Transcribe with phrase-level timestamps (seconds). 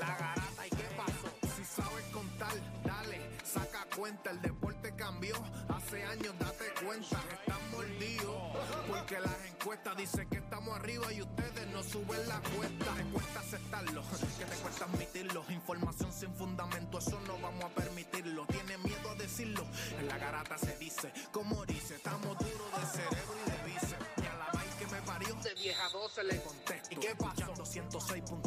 [0.00, 5.34] La garata y qué pasó, si sabes contar, dale, saca cuenta, el deporte cambió,
[5.68, 8.56] hace años date cuenta, están mordidos,
[8.88, 13.40] porque las encuestas dicen que estamos arriba y ustedes no suben la cuesta, te cuesta
[13.40, 14.02] aceptarlo,
[14.38, 19.14] que te cuesta admitirlo, información sin fundamento, eso no vamos a permitirlo, tiene miedo a
[19.16, 19.66] decirlo,
[19.98, 24.26] en la garata se dice, como dice, estamos duros de cerebro y de bíceps, y
[24.26, 27.50] a la vaina que me parió, de 10 a 12 le contesto, ¿y qué pasó?
[27.70, 28.39] 106.9,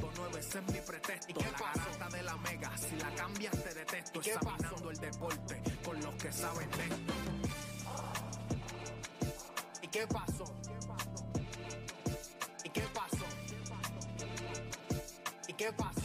[4.31, 7.13] examinando el deporte con los que saben de esto.
[9.81, 10.45] ¿Y qué pasó?
[12.63, 13.25] ¿Y qué pasó?
[15.47, 16.02] ¿Y qué pasó?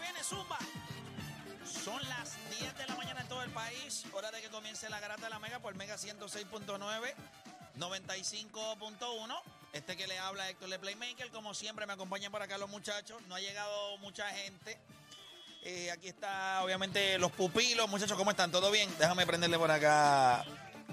[0.00, 0.58] Viene Zumba.
[1.84, 4.04] Son las 10 de la mañana en todo el país.
[4.12, 7.14] Hora de que comience la garata de la Mega por Mega 106.9,
[7.78, 9.40] 95.1.
[9.72, 11.30] Este que le habla Héctor Le Playmaker.
[11.30, 13.20] Como siempre, me acompañan por acá los muchachos.
[13.28, 14.78] No ha llegado mucha gente.
[15.62, 17.88] Eh, aquí está, obviamente, los pupilos.
[17.88, 18.50] Muchachos, ¿cómo están?
[18.50, 18.88] ¿Todo bien?
[18.98, 20.44] Déjame prenderle por acá.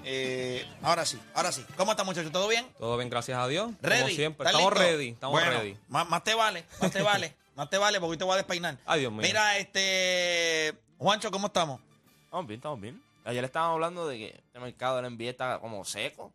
[0.04, 1.66] Eh, ahora sí, ahora sí.
[1.78, 2.32] ¿Cómo están, muchachos?
[2.32, 2.68] ¿Todo bien?
[2.78, 3.72] Todo bien, gracias a Dios.
[3.82, 4.02] ¿Ready?
[4.02, 4.46] Como siempre.
[4.46, 4.92] ¿Estás Estamos listo?
[4.92, 5.78] ready, estamos Bueno, ready.
[5.88, 8.38] Más, más te vale, más te vale, más te vale porque hoy te voy a
[8.38, 8.78] despeinar.
[8.86, 9.22] Ay, Dios mío.
[9.22, 10.74] Mira, este.
[10.98, 11.80] Juancho, ¿cómo estamos?
[12.26, 13.02] Estamos bien, estamos bien.
[13.24, 16.32] Ayer estábamos hablando de que este mercado del NBA está como seco.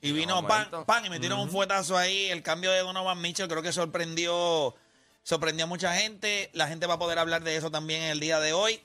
[0.00, 2.26] Y vino No, pan, pan y metieron un fuetazo ahí.
[2.26, 4.74] El cambio de Donovan Mitchell creo que sorprendió,
[5.22, 6.50] sorprendió a mucha gente.
[6.52, 8.80] La gente va a poder hablar de eso también en el día de hoy.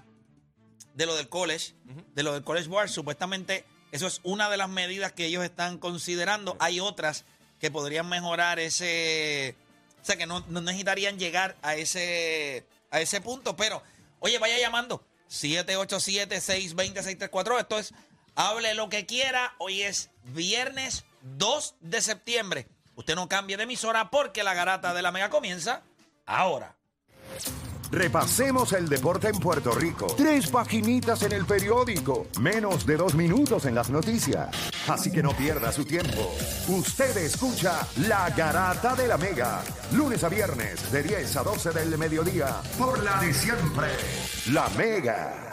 [0.93, 1.73] de lo del college,
[2.13, 2.89] de lo del college board.
[2.89, 6.55] Supuestamente eso es una de las medidas que ellos están considerando.
[6.59, 7.25] Hay otras
[7.59, 9.55] que podrían mejorar ese,
[10.01, 13.55] o sea, que no, no necesitarían llegar a ese, a ese punto.
[13.55, 13.83] Pero,
[14.19, 17.59] oye, vaya llamando 787-620-634.
[17.59, 17.93] Esto es
[18.35, 19.55] Hable lo que quiera.
[19.57, 22.67] Hoy es viernes 2 de septiembre.
[22.95, 25.81] Usted no cambie de emisora porque la garata de la mega comienza
[26.25, 26.75] ahora.
[27.91, 30.07] Repasemos el deporte en Puerto Rico.
[30.15, 32.25] Tres paginitas en el periódico.
[32.39, 34.47] Menos de dos minutos en las noticias.
[34.87, 36.33] Así que no pierda su tiempo.
[36.69, 39.61] Usted escucha La Garata de la Mega.
[39.91, 42.61] Lunes a viernes de 10 a 12 del mediodía.
[42.77, 43.89] Por la de siempre.
[44.51, 45.51] La Mega.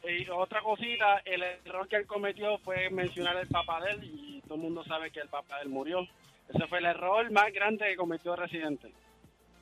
[0.09, 4.41] Y otra cosita, el error que él cometió fue mencionar el papá de él y
[4.43, 6.07] todo el mundo sabe que el papá de él murió.
[6.55, 8.93] Ese fue el error más grande que cometió Residente,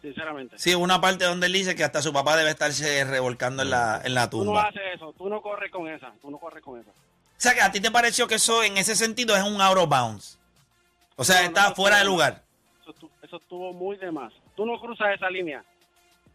[0.02, 0.58] sinceramente.
[0.58, 4.00] Sí, una parte donde él dice que hasta su papá debe estarse revolcando en la,
[4.04, 4.62] en la Tú no tumba.
[4.69, 6.90] haces eso, tú no corres con esa, tú no corres con esa.
[6.90, 6.94] O
[7.42, 9.88] sea que a ti te pareció que eso en ese sentido es un out of
[9.88, 10.38] bounds.
[11.16, 12.42] O sea, No, está no, fuera de lugar.
[12.82, 14.32] Eso, eso estuvo muy de más.
[14.56, 15.64] Tú no cruzas esa línea.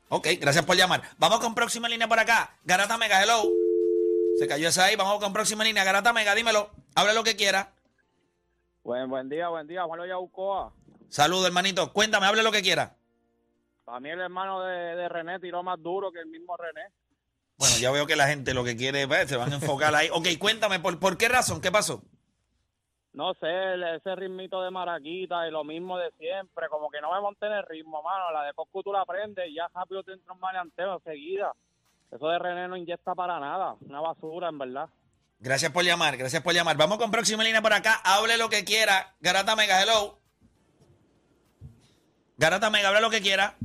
[0.10, 1.02] Ok, gracias por llamar.
[1.18, 2.56] Vamos con próxima línea por acá.
[2.64, 3.44] Garata Mega, hello.
[4.38, 4.96] Se cayó esa ahí.
[4.96, 5.84] Vamos con próxima línea.
[5.84, 6.70] Garata Mega, dímelo.
[6.94, 7.72] Habla lo que quiera.
[8.86, 10.72] Buen, buen día, buen día, Juan Yaucoa.
[11.10, 11.92] Saludos, hermanito.
[11.92, 12.96] Cuéntame, hable lo que quiera.
[13.84, 16.92] Para mí el hermano de, de René tiró más duro que el mismo René.
[17.58, 20.10] Bueno, ya veo que la gente lo que quiere, pues, se van a enfocar ahí.
[20.14, 21.62] Ok, cuéntame, ¿por, por qué razón?
[21.62, 22.04] ¿Qué pasó?
[23.14, 27.22] No sé, ese ritmito de maraquita y lo mismo de siempre, como que no me
[27.22, 28.32] monté en el ritmo, mano.
[28.32, 31.54] La de Coscu tú la aprendes y ya rápido te entra un maleanteo enseguida.
[32.12, 34.90] Eso de René no inyecta para nada, una basura en verdad.
[35.40, 36.78] Gracias por llamar, gracias por llamar.
[36.78, 38.02] Vamos con próxima línea por acá.
[38.04, 39.16] Hable lo que quiera.
[39.20, 40.20] Garata Mega, hello.
[42.38, 43.56] Garata Mega, habla lo que quiera.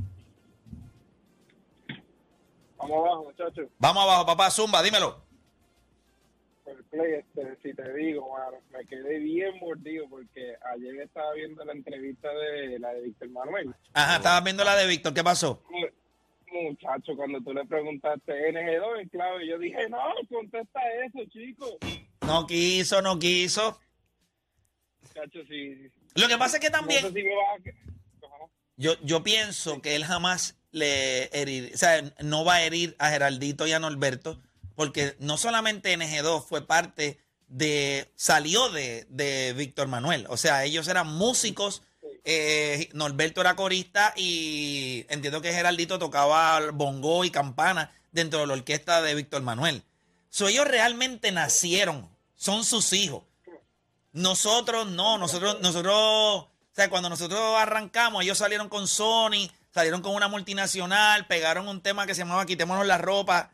[2.77, 3.67] Vamos abajo, muchachos.
[3.77, 4.49] Vamos abajo, papá.
[4.51, 5.23] Zumba, dímelo.
[6.65, 11.65] El play, este, si te digo, mano, me quedé bien mordido porque ayer estaba viendo
[11.65, 13.75] la entrevista de la de Víctor Manuel.
[13.93, 15.13] Ajá, estabas viendo la de Víctor.
[15.13, 15.63] ¿Qué pasó?
[16.51, 19.97] Muchacho, cuando tú le preguntaste NG2 en clave, yo dije, no,
[20.29, 21.77] contesta eso, chico.
[22.25, 23.79] No quiso, no quiso.
[25.01, 25.89] Muchacho, sí.
[26.15, 27.01] Lo que pasa es que también...
[27.03, 28.27] No sé si me vas a...
[28.27, 28.51] Ajá.
[28.77, 33.09] Yo, yo pienso que él jamás le herir, o sea, no va a herir a
[33.09, 34.39] Geraldito y a Norberto,
[34.75, 40.87] porque no solamente NG2 fue parte de, salió de, de Víctor Manuel, o sea, ellos
[40.87, 41.83] eran músicos,
[42.23, 48.53] eh, Norberto era corista y entiendo que Geraldito tocaba bongo y campana dentro de la
[48.53, 49.83] orquesta de Víctor Manuel.
[50.29, 53.23] So, ellos realmente nacieron, son sus hijos.
[54.13, 60.13] Nosotros no, nosotros, nosotros, o sea, cuando nosotros arrancamos, ellos salieron con Sony, salieron con
[60.13, 63.51] una multinacional, pegaron un tema que se llamaba Quitémonos la ropa,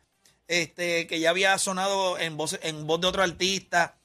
[0.48, 3.98] este, que ya había sonado en voz, en voz de otro artista.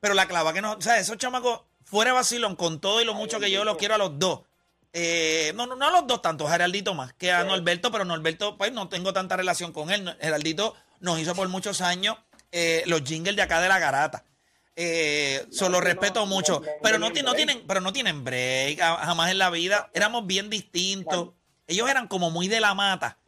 [0.00, 1.62] Pero la clava que no, o sea, esos chamacos,
[1.92, 4.40] fuera de vacilón, con todo y lo mucho que yo los quiero a los dos.
[4.94, 8.04] Eh, no, no, no a los dos tanto, a Geraldito más que a Norberto, pero
[8.06, 10.16] Norberto, pues no tengo tanta relación con él.
[10.20, 12.16] Geraldito nos hizo por muchos años
[12.50, 14.24] eh, los jingles de acá de la garata.
[14.74, 19.38] Eh, solo respeto mucho, pero no, ti- no tienen, pero no tienen break jamás en
[19.38, 19.90] la vida.
[19.92, 21.28] Éramos bien distintos.
[21.66, 23.18] Ellos eran como muy de la mata,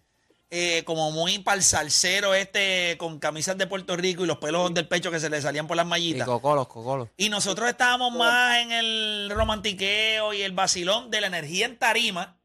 [0.57, 4.73] eh, como muy para el salsero este con camisas de Puerto Rico y los pelos
[4.73, 6.27] del pecho que se le salían por las Y mallitas.
[6.27, 7.09] cocolos, cocolos.
[7.17, 12.39] Y nosotros estábamos más en el romantiqueo y el vacilón de la energía en tarima,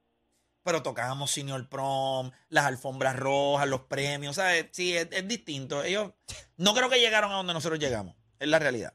[0.63, 4.67] pero tocábamos Senior Prom, las alfombras rojas, los premios, ¿sabes?
[4.71, 5.83] Sí, es, es distinto.
[5.83, 6.11] Ellos
[6.57, 8.93] no creo que llegaron a donde nosotros llegamos, es la realidad.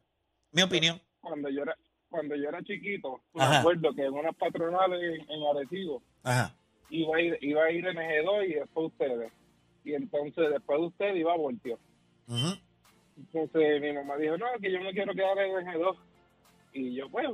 [0.50, 1.00] Mi opinión.
[1.20, 1.76] Cuando yo era
[2.08, 3.60] cuando yo era chiquito, me Ajá.
[3.60, 6.54] acuerdo que en unas patronales en Arecibo Ajá.
[6.90, 9.32] Iba a ir, iba a ir NG2 y después ustedes.
[9.84, 11.78] Y entonces después de ustedes iba a Voltio.
[13.16, 15.96] Entonces mi mamá dijo, no, que yo me quiero quedar en NG2.
[16.72, 17.26] Y yo, pues,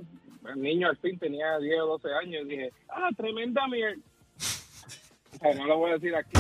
[0.49, 3.97] el niño al fin tenía 10 o 12 años y dije, ah, tremenda mierda.
[4.37, 6.33] o sea, no lo voy a decir aquí.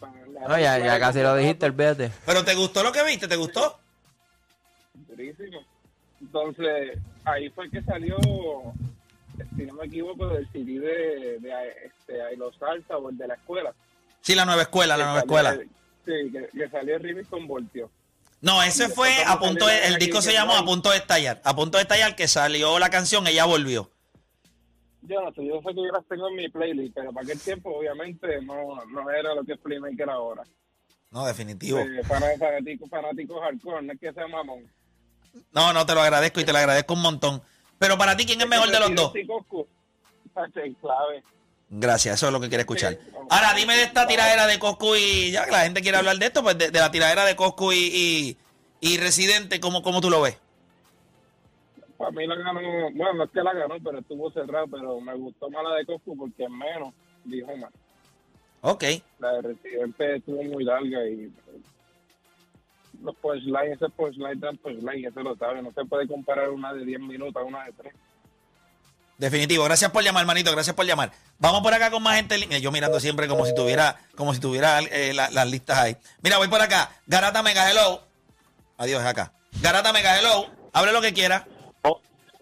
[0.00, 2.10] para la- No, ya, ya casi lo dijiste, olvídate.
[2.26, 3.28] Pero ¿te gustó lo que viste?
[3.28, 3.78] ¿Te gustó?
[5.08, 5.60] Durísimo.
[6.20, 8.16] Entonces, ahí fue que salió,
[9.56, 11.52] si no me equivoco, del CD de, de
[12.06, 13.74] este, Ailo Salsa o el de la escuela.
[14.20, 15.54] Sí, la nueva escuela, la nueva escuela.
[16.04, 17.90] Sí, que, que salió el remix con Voltio.
[18.40, 21.40] No, ese fue a punto de, el disco se llamó A punto de estallar.
[21.44, 23.90] A punto de estallar que salió la canción, ella volvió.
[25.02, 27.40] Yo no sé, yo sé que yo las tengo en mi playlist, pero para aquel
[27.40, 30.42] tiempo obviamente no, no era lo que es Playmaker ahora.
[31.10, 31.78] No, definitivo.
[31.78, 34.66] Eh, fan- fanático, fanático hardcore, no es que sea mamón.
[35.52, 37.42] No, no, te lo agradezco y te lo agradezco un montón.
[37.78, 39.12] Pero para ti, ¿quién es mejor de los dos?
[40.34, 41.22] Clave.
[41.76, 42.96] Gracias, eso es lo que quiere escuchar.
[43.28, 46.26] Ahora, dime de esta tiradera de Coscu y ya que la gente quiere hablar de
[46.26, 48.36] esto, pues de, de la tiradera de Coscu y, y,
[48.80, 50.38] y Residente, ¿cómo, ¿cómo tú lo ves?
[51.98, 52.60] Para mí la ganó,
[52.92, 55.86] bueno, no es que la ganó, pero estuvo cerrado, pero me gustó más la de
[55.86, 57.72] Coscu porque menos, dijo más.
[58.60, 58.84] Ok.
[59.18, 61.32] La de Residente estuvo muy larga y
[63.02, 66.84] los punchlines, ese punchline dan punchline, ese lo sabe, no se puede comparar una de
[66.84, 67.94] 10 minutos a una de 3.
[69.18, 69.64] Definitivo.
[69.64, 70.50] Gracias por llamar, hermanito.
[70.50, 71.12] Gracias por llamar.
[71.38, 72.60] Vamos por acá con más gente.
[72.60, 75.96] Yo mirando siempre como si tuviera, como si tuviera eh, la- las listas ahí.
[76.22, 76.90] Mira, voy por acá.
[77.06, 78.02] Garata Mega Hello.
[78.76, 79.32] Adiós, acá.
[79.60, 80.46] Garata Mega Hello.
[80.72, 81.46] Hable lo que quiera.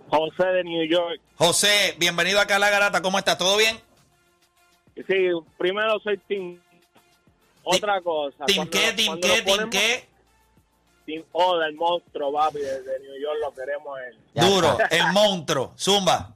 [0.09, 1.21] José de New York.
[1.37, 3.01] José, bienvenido acá a la Garata.
[3.01, 3.39] ¿Cómo estás?
[3.39, 3.79] ¿Todo bien?
[4.95, 6.61] Sí, primero soy Team.
[7.63, 8.45] Otra cosa.
[8.47, 8.93] ¿Team qué?
[8.93, 9.43] ¿Team qué?
[9.43, 10.09] ¿Team qué?
[11.07, 14.19] Team O del monstruo, papi, desde New York lo queremos él.
[14.35, 14.79] Duro.
[14.91, 15.75] El monstruo.
[15.79, 16.35] Zumba.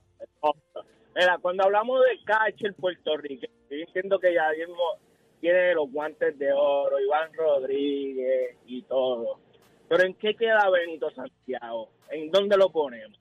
[1.16, 4.76] Mira, cuando hablamos de catcher puertorriqueño, yo entiendo que ya mismo
[5.40, 9.40] tiene los guantes de oro, Iván Rodríguez y todo.
[9.88, 11.88] Pero ¿en qué queda Benito Santiago?
[12.10, 13.18] ¿En dónde lo ponemos?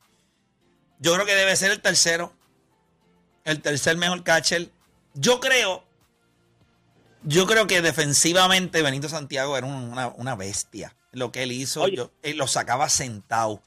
[1.00, 2.34] Yo creo que debe ser el tercero.
[3.46, 4.68] El tercer mejor catcher.
[5.14, 5.84] Yo creo.
[7.24, 10.96] Yo creo que defensivamente Benito Santiago era un- una, una bestia.
[11.12, 11.96] Lo que él hizo, Oye.
[11.96, 13.62] yo, él lo sacaba sentado.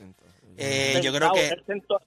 [0.56, 1.48] Eh, yo creo Sentado, que.
[1.48, 2.02] él sentó-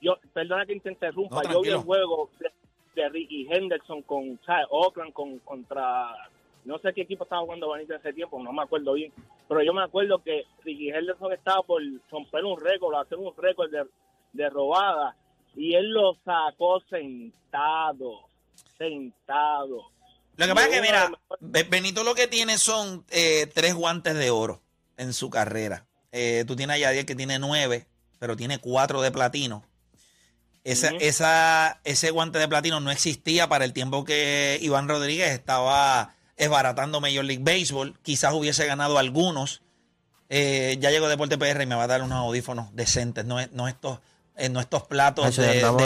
[0.00, 2.50] yo, perdona que te interrumpa, No, yo vi el juego de,
[2.94, 4.66] de Ricky Henderson con ¿sabes?
[4.70, 6.14] Oakland con, contra,
[6.64, 9.12] no sé qué equipo estaba jugando Benito en ese tiempo, no me acuerdo bien,
[9.48, 13.70] pero yo me acuerdo que Ricky Henderson estaba por romper un récord, hacer un récord
[13.70, 13.84] de,
[14.32, 15.16] de robada,
[15.56, 18.28] y él lo sacó sentado,
[18.76, 19.90] sentado.
[20.36, 21.10] Lo que pasa es que, mira,
[21.68, 24.60] Benito lo que tiene son eh, tres guantes de oro
[24.96, 25.86] en su carrera.
[26.12, 27.86] Eh, tú tienes a Yadier que tiene nueve,
[28.20, 29.64] pero tiene cuatro de platino.
[30.72, 36.14] Esa, esa, ese guante de platino no existía para el tiempo que Iván Rodríguez estaba
[36.36, 37.98] esbaratando Major League Baseball.
[38.02, 39.62] Quizás hubiese ganado algunos.
[40.28, 43.50] Eh, ya llegó Deporte PR y me va a dar unos audífonos decentes, no, es-
[43.52, 44.00] no estos,
[44.36, 45.82] eh, no estos platos Nacho, de, andamos-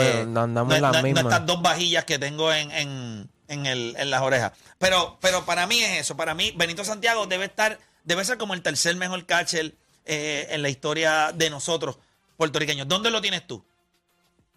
[0.73, 4.21] de- andamos no, no- estas dos vajillas que tengo en, en, en, el- en las
[4.21, 4.51] orejas.
[4.79, 6.17] Pero, pero para mí es eso.
[6.17, 9.75] Para mí, Benito Santiago debe estar, debe ser como el tercer mejor catcher
[10.05, 11.97] eh, en la historia de nosotros,
[12.35, 12.85] puertorriqueños.
[12.89, 13.63] ¿Dónde lo tienes tú?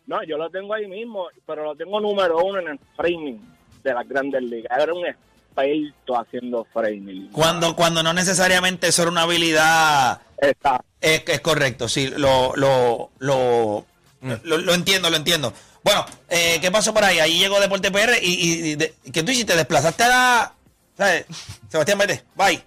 [0.06, 3.40] No, yo lo tengo ahí mismo, pero lo tengo número uno en el framing
[3.82, 4.78] de las grandes ligas.
[4.80, 7.28] Era un experto haciendo framing.
[7.32, 10.20] Cuando, cuando no necesariamente eso era una habilidad.
[10.38, 10.82] Está.
[11.00, 13.86] Es, es correcto, sí, lo, lo, lo,
[14.20, 15.52] lo, lo entiendo, lo entiendo.
[15.82, 17.18] Bueno, eh, ¿qué pasó por ahí?
[17.20, 19.54] Ahí llegó Deporte PR y, y, y de- ¿qué tú hiciste?
[19.56, 20.52] ¿Desplazaste a la...
[20.96, 21.26] ¿sabes?
[21.68, 22.60] Sebastián, vete, bye.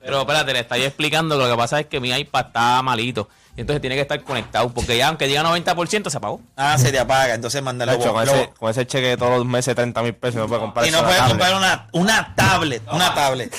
[0.00, 3.28] Pero espérate, le estáis explicando que lo que pasa es que mi iPad está malito.
[3.56, 4.68] Y entonces tiene que estar conectado.
[4.68, 6.40] Porque ya, aunque llega a 90%, se apagó.
[6.56, 7.92] Ah, se te apaga, entonces mándalo.
[7.92, 10.60] Nacho, con, ese, con ese cheque de todos los meses, 30 mil pesos, no puede
[10.60, 13.54] comprar y no la comprar una, una tablet, una tablet.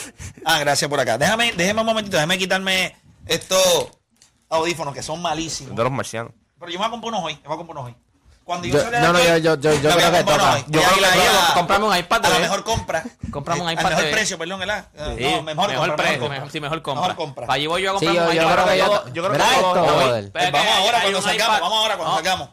[0.46, 1.18] Ah, gracias por acá.
[1.18, 3.90] Déjame, déjeme un momentito, déjame quitarme estos
[4.50, 5.76] audífonos que son malísimos.
[5.76, 6.32] De los marcianos.
[6.60, 7.96] Pero yo me voy a comprar unos hoy, me voy a comprar unos hoy.
[8.48, 10.58] Cuando yo, Yo- no, no, yo- yo- yo- yo a creo que toca.
[10.68, 13.04] Yo a creo que a- Comprame un iPad A la de- mejor compra.
[13.30, 14.88] Comprame un Eh, iPad Al mejor de- precio, perdón, ¿verdad?
[14.98, 17.16] Ah, Sí, no, mejor, mejor compra, precio, mejor mejor- sí, mejor Mejor compra.
[17.18, 17.46] compra.
[17.48, 19.12] Para allí voy yo a Sí, comprar yo, un yo iPad.
[19.12, 20.32] Yo creo que.
[20.32, 22.50] Pues vamos ahora cuando salgamos, vamos ahora cuando No, salgamos.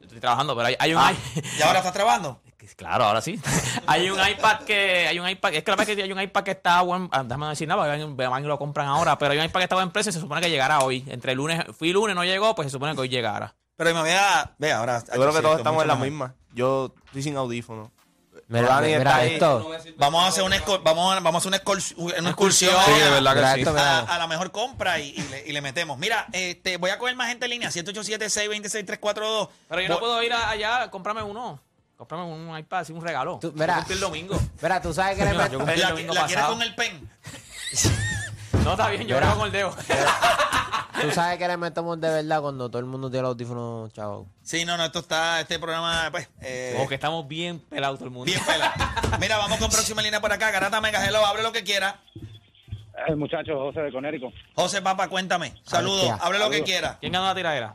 [0.00, 1.12] Estoy trabajando, pero hay, hay un Ah,
[1.58, 2.40] ¿Y ahora estás trabajando?
[2.76, 3.40] Claro, ahora sí.
[3.88, 5.08] hay un iPad que.
[5.08, 5.54] Hay un iPad.
[5.54, 7.08] Es que la verdad es que hay un iPad que está buen.
[7.10, 9.18] ah, Déjame decir nada, porque van y lo compran ahora.
[9.18, 11.04] Pero hay un iPad que está buen precio y se supone que llegará hoy.
[11.08, 11.64] Entre el lunes.
[11.76, 13.54] Fui lunes, no llegó, pues se supone que hoy llegará.
[13.82, 14.50] Pero me voy a...
[14.58, 15.00] Ve, ahora...
[15.00, 16.34] Yo creo que todos estamos en la misma.
[16.52, 17.90] Yo estoy sin audífono.
[18.48, 19.32] Mira, mira está ahí.
[19.34, 19.70] esto.
[19.96, 23.04] Vamos a hacer una, vamos a, vamos a hacer una, excurs- una excursión Sí, de
[23.04, 23.60] a- verdad que Mira sí.
[23.60, 23.98] esto, mira.
[24.00, 25.96] a, a la mejor compra y, y le, y le metemos.
[25.98, 29.48] Mira, este, voy a coger más gente en línea, 787-626-342.
[29.68, 31.60] Pero yo no puedo ir allá, comprarme uno.
[31.96, 33.38] Comprarme un iPad, así un regalo.
[33.40, 33.84] Tú- mira.
[33.88, 34.38] Yo el domingo.
[34.60, 37.10] Mira, tú sabes que le Mira, ¿La, la domingo quieres con el pen?
[38.64, 39.20] No, está bien, yo Mira.
[39.26, 39.74] grabo con el dedo.
[41.02, 44.28] tú sabes que le metemos de verdad cuando todo el mundo tiene los audífonos, chavo.
[44.42, 48.06] Sí, no, no, esto está, este programa, pues, eh, Como que estamos bien pelados todo
[48.08, 48.24] el mundo.
[48.26, 48.72] bien pela.
[49.20, 50.50] Mira, vamos con próxima línea por acá.
[50.50, 52.00] Garata Mega Hello, hable lo que quiera.
[53.08, 54.32] El muchacho José de Conérico.
[54.54, 55.54] José Papa, cuéntame.
[55.64, 56.98] Saludos, hable lo que quiera.
[57.00, 57.74] ¿Quién ganó la tiradera?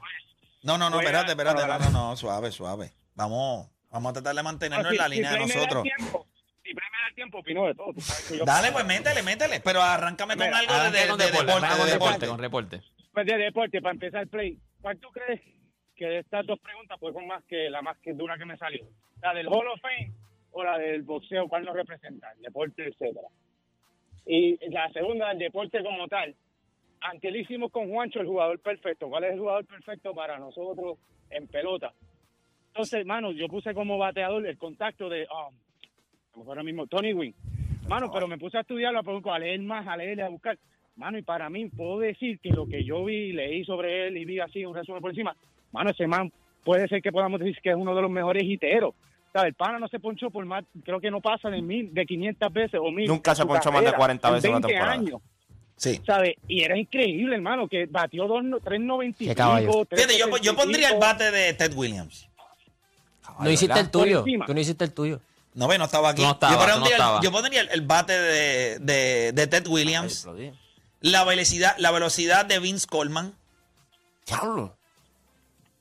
[0.63, 1.65] No, no, no, espérate, espérate.
[1.65, 2.93] No, no, no, suave, suave.
[3.15, 5.83] Vamos, vamos a tratar de mantenernos en la línea de nosotros.
[5.83, 7.93] Si Play me da tiempo, opino de todo.
[7.93, 9.61] tú sabes que yo- Dale, pues métele, métele.
[9.61, 12.27] Pero arráncame con algo de, deporte.
[12.27, 12.81] con reporte.
[13.17, 15.41] Pues de deporte, para empezar el play, ¿cuál tú crees
[15.95, 18.55] que de estas dos preguntas pues son más que la más que dura que me
[18.57, 18.85] salió?
[19.23, 20.13] ¿La del Hall of Fame
[20.51, 21.47] o la del boxeo?
[21.47, 22.31] ¿Cuál nos representa?
[22.33, 23.27] El deporte, etcétera.
[24.27, 26.35] Y la segunda, el deporte como tal.
[27.01, 29.09] Antes lo hicimos con Juancho, el jugador perfecto.
[29.09, 30.99] ¿Cuál es el jugador perfecto para nosotros
[31.31, 31.93] en pelota?
[32.67, 35.55] Entonces, hermano, yo puse como bateador el contacto de, um,
[36.29, 37.33] como ahora mismo, Tony Wynn.
[37.87, 40.59] Mano, pero me puse a estudiarlo, a, poco, a leer más, a leer, a buscar.
[40.97, 44.25] Mano, y para mí puedo decir que lo que yo vi, leí sobre él y
[44.25, 45.35] vi así un resumen por encima,
[45.71, 46.31] mano, ese man
[46.63, 48.93] puede ser que podamos decir que es uno de los mejores hiteros.
[49.31, 49.49] ¿Sabes?
[49.49, 52.51] El pana no se ponchó por más, creo que no pasa de mil, de 500
[52.51, 53.07] veces o mil.
[53.07, 54.99] Nunca se ponchó más de carrera, 40 en veces en una 20 temporada.
[54.99, 55.21] años.
[55.75, 56.01] Sí.
[56.07, 56.33] ¿Sabes?
[56.47, 59.15] Y era increíble, hermano, que batió dos no- 3.95.
[59.29, 59.85] Qué caballo.
[59.91, 60.99] Fíjate, yo, yo pondría el 3.75.
[60.99, 62.27] bate de Ted Williams.
[63.39, 64.23] No hiciste el tuyo.
[64.47, 65.21] Tú no hiciste el tuyo.
[65.53, 66.23] No ve, no estaba aquí.
[66.23, 67.21] No yo, no pondría, el- estabas.
[67.23, 70.25] yo pondría el, el bate de, de, de Ted Williams.
[70.25, 70.51] Aplaudí.
[70.99, 73.37] La velocidad, la velocidad de Vince Coleman.
[74.25, 74.77] Diablo.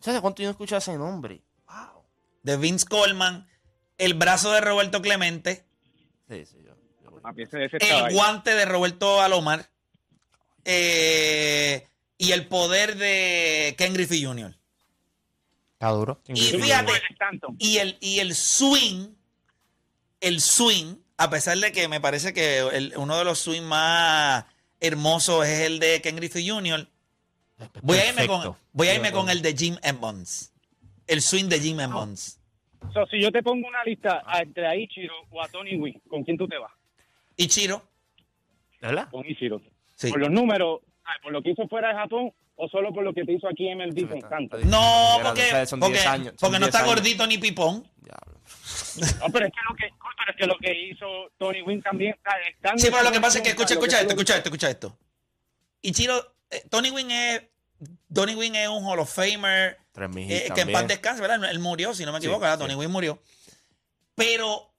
[0.00, 1.42] ¿Sabes cuánto yo no escucho ese nombre?
[1.68, 2.02] Wow.
[2.42, 3.48] De Vince Coleman.
[3.98, 5.64] El brazo de Roberto Clemente.
[6.28, 6.74] Sí, sí, yo.
[7.02, 7.20] yo-
[7.72, 9.68] estaba El guante de Roberto Alomar.
[10.64, 11.86] eh,
[12.18, 14.54] y el poder de Ken Griffey Jr.
[15.74, 16.20] Está duro.
[16.28, 16.92] Y fíjate,
[17.58, 19.08] y el, y el swing,
[20.20, 24.44] el swing, a pesar de que me parece que el- uno de los swings más
[24.80, 26.86] hermosos es el de Ken Griffey Jr.,
[27.82, 30.52] voy a irme, con, voy a irme con el de Jim Emmons.
[31.06, 32.40] El swing de Jim Emmons.
[32.92, 36.00] So, si yo te pongo una lista a- entre a Ichiro o a Tony Wynn,
[36.08, 36.72] ¿con quién tú te vas?
[37.36, 37.82] Y Chiro,
[38.80, 39.08] ¿De verdad?
[39.10, 39.60] Con Ichiro.
[39.94, 40.10] sí.
[40.10, 40.80] Por los números,
[41.22, 43.68] por lo que hizo fuera de Japón o solo por lo que te hizo aquí
[43.68, 44.58] en con canto.
[44.64, 46.94] No, porque, porque, 10 años, son porque no 10 está años.
[46.94, 47.86] gordito ni pipón.
[48.00, 48.40] Diablo.
[49.20, 51.06] No, pero es que lo que, pero es que, lo que hizo
[51.38, 52.16] Tony Wynn también.
[52.48, 54.98] estando Sí, pero lo que pasa es que, escucha, escucha esto, escucha esto, escucha esto.
[55.82, 57.42] Ichiro, eh, Tony Wynn es,
[58.12, 61.50] Tony Wynn es un Hall of Famer, Tres mil eh, que en paz descanse, ¿verdad?
[61.50, 62.56] Él murió, si no me Sí, equivoco, ¿verdad?
[62.56, 62.62] sí.
[62.64, 63.20] Tony Wynn murió.
[64.14, 64.72] Pero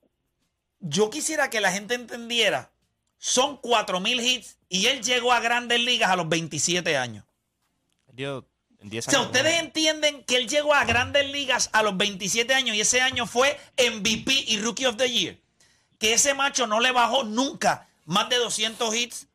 [0.79, 2.71] yo quisiera que la gente entendiera,
[3.19, 7.23] son 4.000 hits y él llegó a grandes ligas a los 27 años.
[8.79, 9.31] En 10 O sea, años.
[9.31, 13.25] ustedes entienden que él llegó a grandes ligas a los 27 años y ese año
[13.25, 15.37] fue MVP y Rookie of the Year.
[15.97, 19.27] Que ese macho no le bajó nunca más de 200 hits.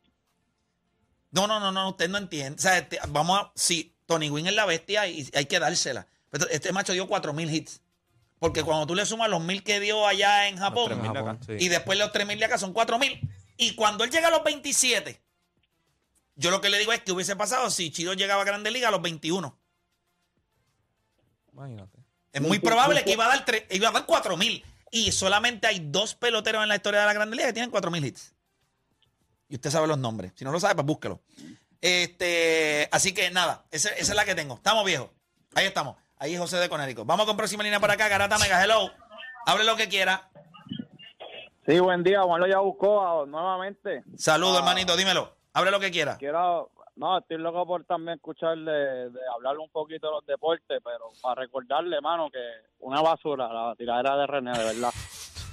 [1.32, 2.56] No, no, no, no, usted no entiende.
[2.58, 3.52] O sea, este, vamos a.
[3.56, 6.06] Sí, Tony Wynn es la bestia y hay que dársela.
[6.30, 7.80] Pero este macho dio 4.000 hits.
[8.38, 11.18] Porque cuando tú le sumas los mil que dio allá en Los Japón 3.000 de
[11.18, 11.52] acá, sí.
[11.60, 13.20] y después los 3.000 de acá son 4.000.
[13.56, 15.20] Y cuando él llega a los 27,
[16.34, 18.88] yo lo que le digo es que hubiese pasado si Chiro llegaba a Grande Liga
[18.88, 19.58] a los 21.
[21.52, 21.98] Imagínate.
[22.32, 24.64] Es muy probable que iba a dar, tre- iba a dar 4.000.
[24.90, 28.06] Y solamente hay dos peloteros en la historia de la Grande Liga que tienen 4.000
[28.06, 28.34] hits.
[29.48, 30.32] Y usted sabe los nombres.
[30.34, 31.20] Si no lo sabe, pues búsquelo.
[31.80, 34.54] Este, así que nada, esa, esa es la que tengo.
[34.54, 35.10] Estamos viejos.
[35.54, 35.96] Ahí estamos.
[36.16, 37.04] Ahí es José de Conérico.
[37.04, 38.08] Vamos con próxima línea por acá.
[38.08, 38.90] Garata Mega, hello.
[39.44, 40.30] Hable lo que quiera.
[41.66, 44.04] Sí, buen día, Juan lo ya buscó nuevamente.
[44.16, 44.58] Saludos, Ah.
[44.60, 44.96] hermanito.
[44.96, 45.36] Dímelo.
[45.54, 46.16] Hable lo que quiera.
[46.16, 50.80] Quiero, no, estoy loco por también escuchar de, de hablar un poquito de los deportes,
[50.82, 52.38] pero para recordarle, mano, que
[52.80, 54.90] una basura la tiradera de René, de verdad.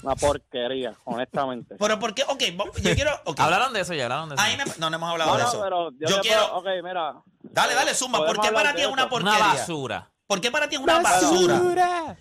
[0.01, 1.75] Una porquería, honestamente.
[1.77, 2.23] Pero ¿por qué?
[2.23, 2.41] Ok,
[2.81, 3.11] yo quiero.
[3.25, 3.37] ok.
[3.37, 4.43] Hablaron de eso ya, hablaron de eso.
[4.45, 5.61] Ahí me- no, no hemos hablado No, de no, eso.
[5.61, 6.41] pero Yo quiero.
[6.47, 7.15] puedo- ok, mira.
[7.41, 8.19] Dale, dale, Zumba.
[8.25, 9.37] ¿Por qué para ti es una Una porquería?
[9.39, 10.09] basura.
[10.25, 12.15] ¿Por qué para ti es una basura?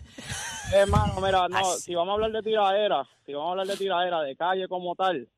[0.72, 1.82] Hermano, mira, no, Así.
[1.82, 4.96] si vamos a hablar de tiradera, si vamos a hablar de tiradera de calle como
[4.96, 5.28] tal,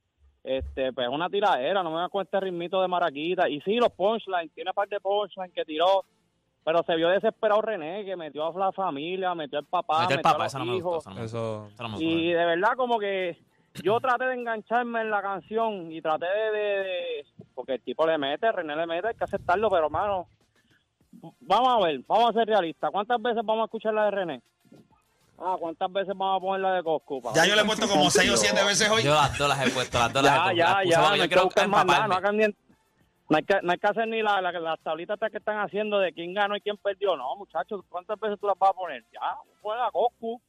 [0.45, 3.49] este, pues es una tiradera, no me da cuenta el ritmito de Maraquita.
[3.49, 6.05] Y sí, los punchlines, tiene parte de punchline que tiró,
[6.65, 10.45] pero se vio desesperado René, que metió a la familia, metió al papá, metió papá,
[10.45, 11.07] a los no hijos.
[11.07, 11.69] Eso no me gustó.
[11.79, 11.89] Eso.
[11.89, 12.01] No.
[12.01, 13.39] Y de verdad como que
[13.85, 18.07] yo traté de engancharme en la canción y traté de, de- de- porque el tipo
[18.07, 20.27] le mete, René le mete, hay que aceptarlo, pero hermano,
[21.41, 22.91] vamos a ver, vamos a ser realistas.
[22.91, 24.43] ¿Cuántas veces vamos a escuchar la de René?
[25.43, 27.23] Ah, ¿cuántas veces vamos a poner la de Coscu?
[27.35, 29.03] Ya yo le he puesto como 6 o 7 veces hoy.
[29.03, 30.57] Yo las dos las he puesto, las dos las he Ya, puesto.
[30.59, 33.37] ya, ya, porque no yo hay que quiero buscar más nada, no, hagan ni- no
[33.37, 36.13] hay que, no hay que hacer ni la, la- las tablitas que están haciendo de
[36.13, 37.17] quién ganó y quién perdió.
[37.17, 39.03] No, muchachos, ¿cuántas veces tú las vas a poner?
[39.13, 39.21] Ya,
[39.63, 40.43] pon la Coscu.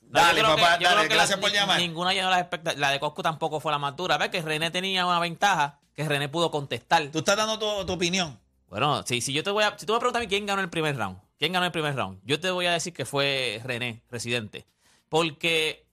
[0.00, 1.78] Dale, papá, que- dale, que gracias la- por llamar.
[1.78, 2.80] Ninguna llenó las expectativas.
[2.80, 4.18] La de Coscu tampoco fue la más dura.
[4.18, 7.06] ¿Ves que René tenía una ventaja que René pudo contestar?
[7.12, 8.38] Tú estás dando tu, tu opinión.
[8.68, 10.62] Bueno, si, si yo te voy a, si tú me preguntas a mí quién ganó
[10.62, 13.60] el primer round, quién ganó el primer round, yo te voy a decir que fue
[13.64, 14.64] René, residente.
[15.08, 15.88] Porque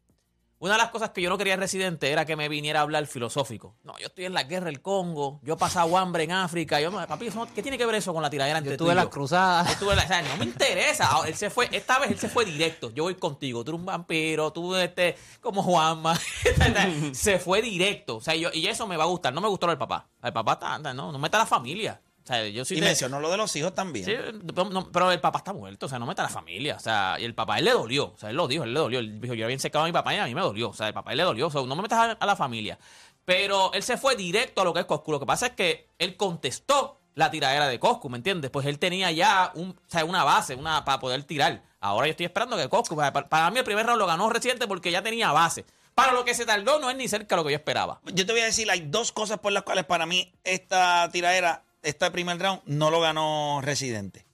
[0.60, 2.84] una de las cosas que yo no quería en residente era que me viniera a
[2.84, 3.76] hablar filosófico.
[3.84, 6.80] No, yo estoy en la guerra del Congo, yo he pasado hambre en África.
[6.80, 8.96] Yo, papi, ¿qué tiene que ver eso con la tiradera entre Yo tú tuve y
[8.96, 9.74] las cruzadas.
[9.74, 11.08] Yo tuve la- o sea, no me interesa.
[11.08, 12.92] Ahora, él se fue, esta vez él se fue directo.
[12.94, 13.64] Yo voy contigo.
[13.64, 16.14] Tú eres un vampiro, tú este, como Juanma.
[17.14, 18.18] se fue directo.
[18.18, 19.34] O sea, yo, y eso me va a gustar.
[19.34, 20.08] No me gustó del papá.
[20.22, 22.00] El papá está, anda, no, no meta a la familia.
[22.30, 24.06] O sea, yo soy Y de- mencionó lo de los hijos también.
[24.06, 24.14] Sí,
[24.54, 26.76] pero, no, pero el papá está muerto, o sea, no meta a la familia.
[26.76, 28.14] O sea, y el papá, él le dolió.
[28.14, 29.00] O sea, él lo dijo, él le dolió.
[29.00, 30.70] Él dijo, yo había secado a mi papá y a mí me dolió.
[30.70, 31.48] O sea, el papá él le dolió.
[31.48, 32.78] O sea, no me metas a, a la familia.
[33.26, 35.12] Pero él se fue directo a lo que es Coscu.
[35.12, 38.50] Lo que pasa es que él contestó la tiradera de Coscu, ¿me entiendes?
[38.52, 41.64] Pues él tenía ya un, o sea, una base una, para poder tirar.
[41.82, 44.68] Ahora yo estoy esperando que Coscu, para, para mí el primer round lo ganó reciente
[44.68, 45.66] porque ya tenía base.
[45.96, 48.00] Para lo que se tardó no es ni cerca de lo que yo esperaba.
[48.06, 51.64] Yo te voy a decir, hay dos cosas por las cuales para mí esta tiradera,
[51.82, 54.26] este primer round, no lo ganó Residente.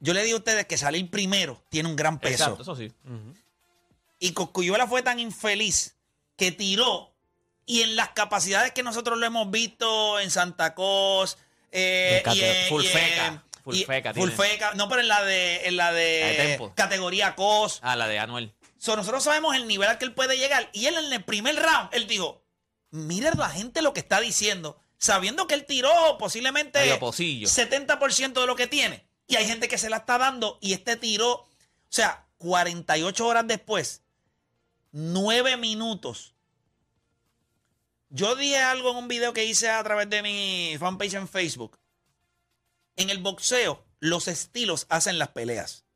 [0.00, 2.44] Yo le digo a ustedes que salir primero tiene un gran peso.
[2.44, 2.92] Exacto, eso sí.
[4.18, 5.96] Y Coscuyuela fue tan infeliz
[6.36, 7.12] que tiró
[7.64, 11.38] y en las capacidades que nosotros lo hemos visto en Santa Cos,
[11.72, 14.50] eh, y en- full y en- feca, full y- feca full tiene.
[14.50, 16.72] feca, no, pero en la de, en la de, La de Tempo.
[16.74, 17.80] categoría Cos.
[17.82, 18.54] Ah, la de Anuel.
[18.78, 20.68] So, nosotros sabemos el nivel al que él puede llegar.
[20.72, 22.42] Y él en el primer round, él dijo,
[22.90, 27.48] mira la gente lo que está diciendo, sabiendo que él tiró posiblemente pocillo.
[27.48, 29.06] 70% de lo que tiene.
[29.26, 31.48] Y hay gente que se la está dando y este tiró, o
[31.88, 34.02] sea, 48 horas después,
[34.92, 36.34] 9 minutos.
[38.08, 41.78] Yo dije algo en un video que hice a través de mi fanpage en Facebook.
[42.94, 45.86] En el boxeo, los estilos hacen las peleas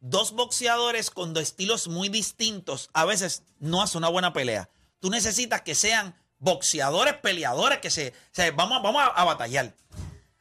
[0.00, 4.70] dos boxeadores con dos estilos muy distintos a veces no hace una buena pelea.
[4.98, 8.12] Tú necesitas que sean boxeadores, peleadores, que se,
[8.56, 9.72] vamos, a- vamos a, a batallar.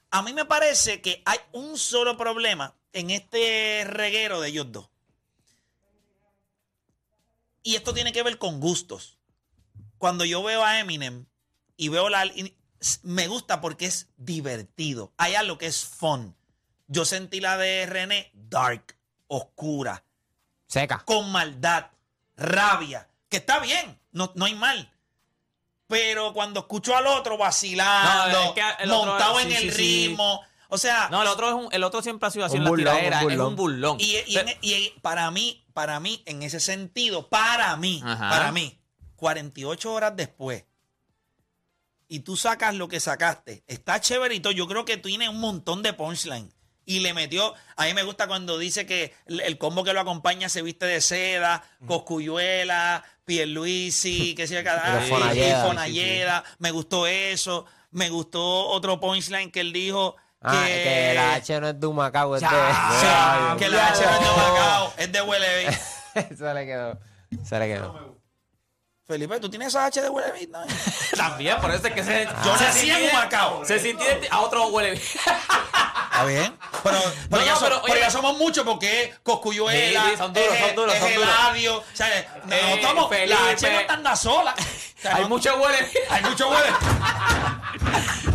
[0.10, 4.90] A mí me parece que hay un solo problema en este reguero de ellos dos.
[7.62, 9.18] Y esto tiene que ver con gustos.
[9.98, 11.26] Cuando yo veo a Eminem
[11.78, 12.26] y veo la...
[12.26, 12.56] y
[13.04, 15.14] me gusta porque es divertido.
[15.18, 16.36] Hay algo que es fun.
[16.88, 20.04] Yo sentí la de René dark, oscura,
[20.68, 21.04] Seca.
[21.06, 21.92] con maldad,
[22.36, 24.92] rabia, que está bien, no, no hay mal.
[25.90, 29.62] Pero cuando escucho al otro vacilando, No, es que el otro- montado en sí, el
[29.64, 30.08] sí, sí.
[30.08, 32.60] ritmo, o sea, No, el otro, es un- el otro siempre ha sido así Un
[32.60, 33.18] en la burlón, tiradera.
[33.18, 33.48] un Es burlón.
[33.48, 33.98] un burlón.
[34.00, 38.30] y, y- Pero- y para mí, para mí, en ese sentido, para mí, Ajá.
[38.30, 38.80] para mí,
[39.16, 40.64] 48 horas después,
[42.08, 45.94] y tú sacas lo que sacaste, está chéverito, yo creo que tiene un montón de
[45.94, 46.54] punchline.
[46.86, 50.50] Y le metió, a mí me gusta cuando dice que el, combo que lo acompaña
[50.50, 56.44] se viste de seda, Coscuyuela, Pierluisi, que sea cada Fonalleda.
[56.58, 57.66] Me gustó eso.
[57.92, 62.36] Me gustó otro punchline que él dijo Ah, que la H no es de Humacao,
[62.36, 62.48] es de...
[63.60, 65.80] Que la H no es de Macao, es de Huele
[66.14, 67.00] se le quedó.
[67.44, 68.20] Se le quedó.
[69.06, 70.60] Felipe, ¿tú tienes esa H de Huele No.
[71.16, 72.26] También, por eso es que se.
[72.46, 73.66] Yo se nací en Humacao.
[73.66, 75.00] Se sintió a otro huele.
[76.20, 76.58] Está bien.
[76.84, 76.98] Pero,
[77.30, 80.18] pero, No, ya, no, so- pero, pero oye- ya somos muchos porque Coscuyuela, Sí, sí,
[80.18, 81.30] son duros, es, son duros, es son duros.
[81.30, 81.78] Eladio.
[81.78, 83.50] O sea, no, Eh, estamos, la.
[83.50, 84.56] H no está andando sola.
[84.58, 85.92] O sea, Hay no- mucho huele.
[86.10, 86.70] Hay mucho Huele.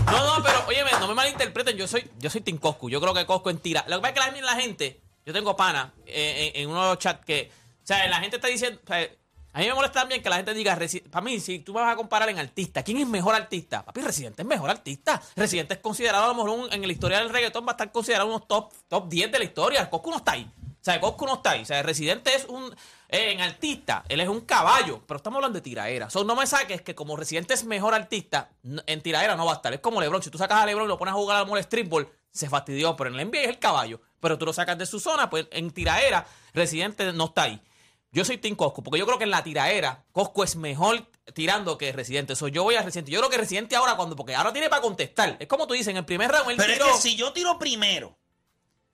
[0.07, 2.89] No, no, pero oye, no me malinterpreten, yo soy, yo soy Team Coscu.
[2.91, 3.85] Yo creo que Coscu en tira.
[3.89, 6.83] Lo que pasa es que la, la gente, yo tengo pana eh, en, en uno
[6.83, 7.51] de los chats que,
[7.83, 9.09] o sea, la gente está diciendo, o sea,
[9.55, 10.77] a mí me molesta también que la gente diga,
[11.11, 13.85] para mí, si tú me vas a comparar en artista, ¿quién es mejor artista?
[13.85, 15.23] Papi, Residente es mejor artista.
[15.37, 17.91] Residente es considerado a lo mejor un- en la historia del reggaetón va a estar
[17.93, 19.89] considerado unos top, top 10 de la historia.
[19.89, 20.51] Coscu no está ahí.
[20.61, 21.63] O sea, Coscu no está ahí.
[21.63, 22.75] O sea, Residente es un.
[23.09, 25.01] eh, en artista, él es un caballo.
[25.07, 26.11] Pero estamos hablando de tiraera.
[26.11, 28.51] So, no me saques que como Residente es mejor artista,
[28.87, 29.73] en tiraera no va a estar.
[29.73, 30.21] Es como LeBron.
[30.23, 32.97] Si tú sacas a LeBron y lo pones a jugar al mall streetball, se fastidió.
[32.97, 34.01] Pero en el NBA es el caballo.
[34.21, 37.63] Pero tú lo sacas de su zona, pues en tiraera, Residente no está ahí.
[38.15, 41.77] Yo soy Team Coscu, porque yo creo que en la tiraera, Coscu es mejor tirando
[41.77, 42.37] que Residente.
[42.37, 43.11] So, yo voy a Residente.
[43.11, 45.37] Yo creo que Residente ahora, cuando, porque ahora tiene para contestar.
[45.41, 47.59] Es como tú dices, en el primer round él Pero es que si yo tiro
[47.59, 48.17] primero.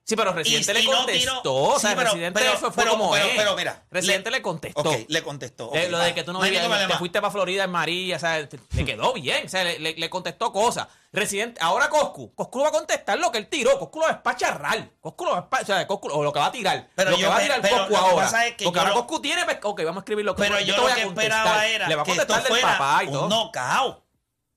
[0.03, 1.41] Sí, pero Residente Y- le no contestó.
[1.41, 3.23] tiro- o sea, Sí, pero- Residente pero- fue, fue pero- como es.
[3.37, 4.81] pero mira, Residente le- le, contestó.
[4.81, 5.71] Ok, le contestó.
[5.73, 8.19] Eh, lo de que tú no, hay vivías, te fuiste para Florida en María, o
[8.19, 10.87] sea, te- le quedó bien, o sea, le, le- le contestó cosas.
[11.13, 14.15] Residente, ahora Coscu, Coscu va a contestar lo que él tiró, Coscu lo va a
[14.15, 17.11] espacharrar, Coscu lo va a o sea, Coscu, o lo que va a tirar, Pero
[17.11, 18.25] lo yo que va a tirar Coscu lo que ahora.
[18.47, 20.41] es que Porque yo ahora lo- Coscu tiene, pues, ok, vamos a escribir lo que
[20.43, 21.37] Pero yo te lo voy a que contestar.
[21.37, 23.29] esperaba era le va a que esto contestar del fuera papá y todo.
[23.29, 24.03] knockout.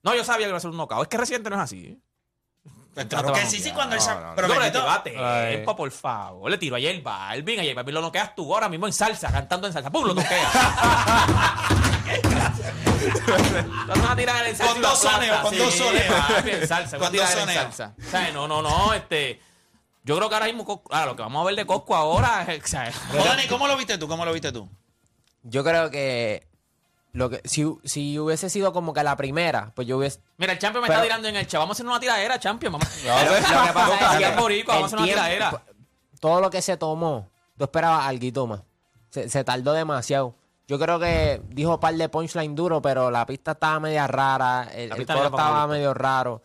[0.02, 1.85] No, yo sabía que iba a ser un knockout, es que Residente no es así.
[1.87, 1.98] ¿eh?
[2.94, 4.35] Pues No claro que sí, sí, cuando él No, sa- no, no.
[4.37, 5.35] pero No.
[5.48, 6.50] Empa, por favor.
[6.50, 9.33] Le tiro a J Balvin, a J Balvin lo noqueas tú ahora mismo en salsa,
[9.33, 9.90] cantando en salsa.
[9.90, 10.07] ¡Pum!
[10.07, 10.48] Lo noqueas.
[13.87, 16.14] Vas a tirar en salsa Con dos soneos, con Sí, dos soneos.
[16.46, 17.52] en salsa, Con dos soneos.
[17.62, 17.94] salsa.
[18.07, 19.40] O sea, no, no, no, este...
[20.07, 22.66] Yo creo que ahora mismo, claro, lo que vamos a ver de Coscu ahora o
[22.66, 22.92] sea,
[23.24, 24.07] Dani, ¿cómo lo viste tú?
[24.07, 24.68] ¿Cómo lo viste tú?
[25.42, 26.46] Yo creo que,
[27.14, 30.20] lo que si, si hubiese sido como que la primera, pues yo hubiese...
[30.37, 31.59] Mira, el Champion me Pero- está tirando en el chat.
[31.61, 32.72] Vamos a hacer una tiradera, Champion.
[32.74, 32.88] Vamos.
[33.05, 35.62] Lo que pasa es que el boricua, vamos a hacer el una tiradera.
[36.20, 38.62] todo lo que se tomó, tú esperabas algo más.
[39.11, 40.35] Se, se tardó demasiado.
[40.66, 44.68] Yo creo que dijo un par de punchline duro, pero la pista estaba media rara,
[44.74, 45.68] el, La el pista coro estaba mal.
[45.68, 46.42] medio raro.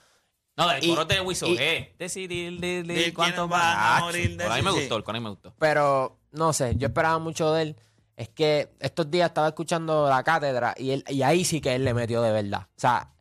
[0.57, 1.93] No, del Y- coro de Wiso y- G.
[1.97, 5.17] Decidir, de, de, De cuánto van a morir de A mí me gustó, el coro
[5.17, 5.53] a mí me gustó.
[5.57, 7.75] Pero, no sé, yo esperaba mucho de él.
[8.19, 11.85] Es que estos días estaba escuchando la cátedra y, él, y ahí sí que él
[11.85, 12.63] le metió de verdad.
[12.63, 13.13] O sea,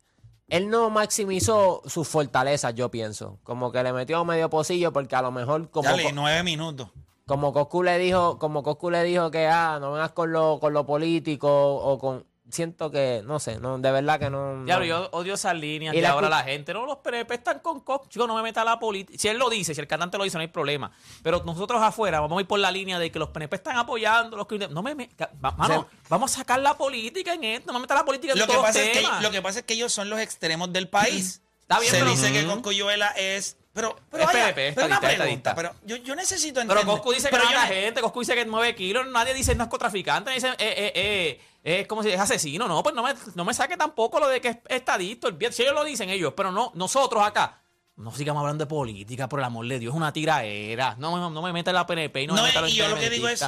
[0.49, 3.39] él no maximizó sus fortalezas, yo pienso.
[3.43, 5.87] Como que le metió medio pocillo porque a lo mejor como...
[5.87, 6.89] Dale, nueve minutos.
[7.25, 10.73] como Coscu le dijo, como Coscu le dijo que ah, no vengas con lo, con
[10.73, 14.63] lo político o con siento que, no sé, no, de verdad que no.
[14.65, 15.03] Diablo, no.
[15.03, 16.73] yo odio esas líneas Y de la ahora la gente.
[16.73, 18.09] No, los PNP están con Cox.
[18.09, 19.17] Chico, no me meta la política.
[19.19, 20.91] Si él lo dice, si el cantante lo dice, no hay problema.
[21.23, 24.35] Pero nosotros afuera vamos a ir por la línea de que los PNP están apoyando
[24.37, 24.73] los criminales.
[24.73, 25.09] No me me-
[25.39, 27.67] Mano, vamos a sacar la política en esto.
[27.71, 29.41] No me meta la política en Lo que, todos pasa los es que, lo que
[29.41, 31.41] pasa es que ellos son los extremos del país.
[31.61, 32.53] Está bien, Se pero- dice que Ujú.
[32.55, 33.55] Coscuyuela es...
[33.71, 35.55] Pero, pero, Es vaya, PNP, es pero una pregunta, estadista.
[35.55, 36.85] pero yo, yo necesito Pero entender.
[36.87, 40.31] Coscu dice que pero mata yo gente, Coscu dice que 9 kilos, nadie dice narcotraficante,
[40.31, 43.53] dice, eh, eh, eh, es como si es asesino, no, pues no me, no me
[43.53, 46.71] saque tampoco lo de que es estadito, el si ellos lo dicen ellos, pero no,
[46.75, 47.61] nosotros acá,
[47.97, 51.33] no sigamos hablando de política, por el amor de Dios, es una tiraera, no, me-
[51.33, 52.95] no me meta en la PNP y no, No, me meta en y yo lo
[52.97, 53.45] que digo es,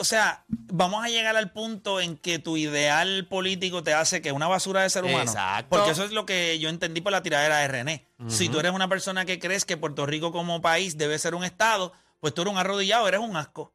[0.00, 4.32] o sea, vamos a llegar al punto en que tu ideal político te hace que
[4.32, 5.20] una basura de ser humano.
[5.24, 5.66] Exacto.
[5.68, 8.06] Porque eso es lo que yo entendí por la tiradera de René.
[8.28, 11.44] Si tú eres una persona que crees que Puerto Rico como país debe ser un
[11.44, 13.74] estado, pues tú eres un arrodillado, eres un asco.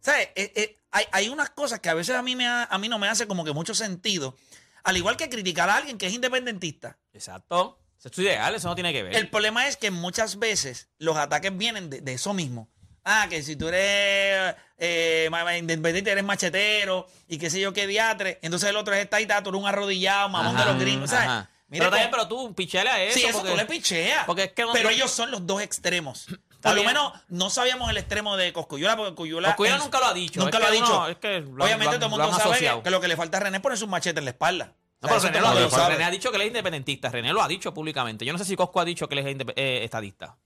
[0.00, 0.28] ¿Sabes?
[0.34, 2.88] Eh, eh, hay, hay unas cosas que a veces a mí, me ha- a mí
[2.88, 4.36] no me hace como que mucho sentido.
[4.82, 6.98] Al igual que criticar a alguien que es independentista.
[7.12, 7.78] Exacto.
[7.98, 9.14] Eso es tu ideal, eso no tiene que ver.
[9.14, 12.70] El problema es que muchas veces los ataques vienen de, de eso mismo.
[13.04, 18.38] Ah, que si tú eres eh, independiente, eres machetero y qué sé yo qué diatre.
[18.42, 21.10] Entonces el otro es estadista, tú eres un arrodillado, mamón de los gringos.
[21.10, 21.46] ¿sabes?
[21.68, 23.18] Mira pero, también, pero tú pichale a eso.
[23.18, 24.24] sí, eso porque- tú le picheas.
[24.26, 26.26] porque es que no- pero ellos son los dos extremos.
[26.68, 26.86] Por lo bien.
[26.88, 29.48] menos no sabíamos el extremo de Coscuyuela, porque Coscuyuela...
[29.48, 30.40] Cosculluela en- nunca lo ha dicho.
[30.40, 31.08] Nunca lo ha dicho.
[31.08, 32.82] es que lo- Obviamente lo todo el mundo sabe que, asociado.
[32.82, 34.74] que lo que le falta a René es ponerse un machete en la espalda.
[35.02, 35.94] No, pero René, lo ha dicho, sabe.
[35.94, 37.08] René ha dicho que él es independentista.
[37.08, 38.24] René lo ha dicho públicamente.
[38.26, 40.36] Yo no sé si Cosco ha dicho que él es eh, estadista.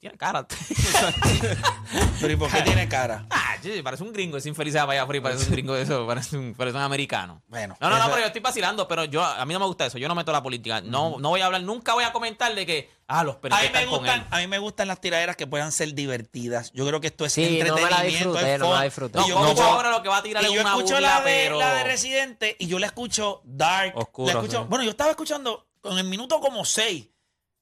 [0.00, 0.46] Tiene cara.
[2.20, 3.26] Pero ¿y por qué tiene cara?
[3.28, 4.38] ah, sí, parece un gringo.
[4.38, 6.06] Ese infeliz de allá afuera, parece un gringo de eso.
[6.06, 7.42] Parece un, parece un americano.
[7.48, 7.76] Bueno.
[7.80, 8.88] No, no, no, pero yo estoy vacilando.
[8.88, 9.98] Pero yo a mí no me gusta eso.
[9.98, 10.80] Yo no meto la política.
[10.80, 13.68] No, no voy a hablar, nunca voy a comentar de que, ah, los A mí,
[13.74, 16.72] me gustan, a mí me gustan las tiraderas que puedan ser divertidas.
[16.72, 18.32] Yo creo que esto es Sí, no me la entretenimiento.
[18.32, 19.18] disfruté, es no me la disfruté.
[19.18, 20.94] No, Y yo escucho- ahora lo que va a tirar y es yo una escucho
[20.94, 21.58] burla, la de, pero...
[21.58, 23.92] la de Residente y yo la escucho dark.
[23.96, 24.66] Oscuro, la escucho, sí.
[24.70, 27.06] Bueno, yo estaba escuchando con el minuto como 6.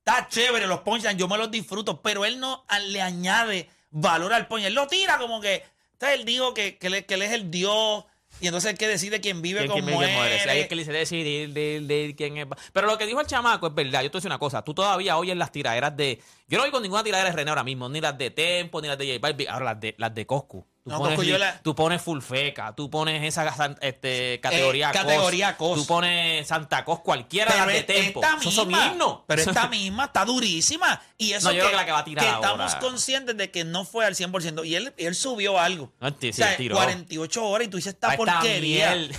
[0.08, 4.48] Está chévere los punchlines, yo me los disfruto, pero él no le añade valor al
[4.48, 4.64] punch.
[4.64, 5.62] Él lo tira como que,
[6.00, 6.18] ¿sabes?
[6.18, 8.04] él dijo que, que, él, que él es el Dios
[8.40, 10.50] y entonces el que decide quién vive ¿Quién, con quién vive, quién muere?
[10.50, 12.46] ahí es que le dice decidir de, de quién es.
[12.72, 14.02] Pero lo que dijo el chamaco es verdad.
[14.02, 14.62] Yo te voy a decir una cosa.
[14.62, 16.22] Tú todavía oyes las tiraderas de.
[16.48, 17.88] Yo no oigo ninguna tiradera de René ahora mismo.
[17.88, 19.48] Ni las de Tempo, ni las de J Balvin.
[19.48, 20.66] Ahora las de, las de Coscu.
[20.82, 22.74] Tú, No, pones, la- tú pones full feca.
[22.74, 25.78] Tú pones esa este, categoría Eh, cos, categoría cos.
[25.80, 28.22] Tú pones Santa Cos, cualquiera de las de Tempo.
[28.22, 29.18] esta Esos son misma, himnos.
[29.26, 31.02] pero esta misma está durísima.
[31.18, 32.78] Y eso No, yo creo que la que va a tirar estamos ahora.
[32.80, 34.64] conscientes de que no fue al 100%.
[34.66, 35.92] Y él, él subió algo.
[36.00, 36.76] No, sí, o sea, tiró.
[36.76, 38.94] 48 horas y tú dices esta porquería.
[38.94, 39.14] miel.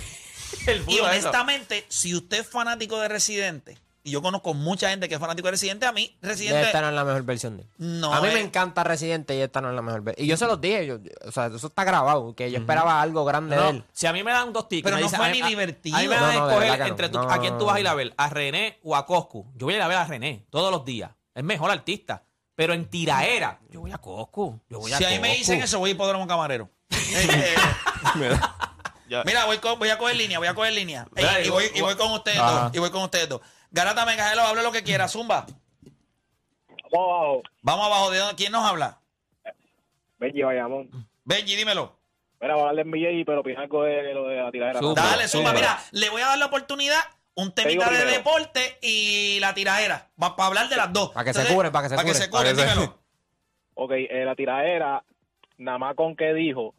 [0.66, 1.04] El Y eso.
[1.04, 5.46] honestamente, si usted es fanático de Residente, y yo conozco mucha gente que es fanático
[5.46, 7.68] de Residente, a mí Residente Esta no es la mejor versión de él.
[7.78, 10.24] no a mí es- me encanta Residente y esta no es la mejor versión.
[10.24, 13.24] Y yo se los dije, yo, o sea, eso está grabado, que yo esperaba algo
[13.24, 13.84] grande No, de él.
[13.92, 14.84] si a mí me dan dos tickets.
[14.84, 15.96] Pero me no fue a- ni a- divertido.
[15.96, 17.80] A mí me No, dan a escoger entre tú- No, a quién tú vas a
[17.80, 19.46] ir a ver, a René o a Coscu.
[19.56, 21.10] Yo voy a ir a ver a René todos los días.
[21.34, 22.24] Es mejor artista.
[22.56, 24.60] Pero en tiraera, yo voy a Coscu.
[24.68, 26.68] Yo voy a Si a mí me dicen eso, voy a hipódromo camarero.
[26.90, 27.54] Eh,
[28.20, 28.36] eh,
[29.26, 31.06] Mira, voy, con- voy a coger línea, voy a coger línea.
[31.16, 32.70] Y, voy, voy- y voy con ustedes dos.
[32.74, 33.40] Y voy con ustedes dos.
[33.70, 35.46] Garata Mengajelo, hable lo que quiera, Zumba.
[36.92, 37.42] Vamos abajo.
[37.62, 38.34] Vamos abajo, ¿de dónde?
[38.36, 38.98] ¿Quién nos habla?
[40.18, 40.90] Benji Bayamón.
[41.24, 41.96] Benji, dímelo.
[42.40, 44.80] Mira, voy a hablar de NBA, pero opina algo de lo de la tiradera.
[44.80, 45.02] Zumba.
[45.02, 45.52] Dale, Zumba.
[45.52, 47.00] Mira, le voy a dar la oportunidad,
[47.34, 48.10] un temita de primero.
[48.10, 50.08] deporte y la tiradera.
[50.18, 51.10] para hablar de las dos.
[51.10, 52.98] Para que se curen, para que se Para Para que se- dímelo.
[53.74, 55.04] Ok, eh, la tiradera,
[55.58, 56.74] nada más con que dijo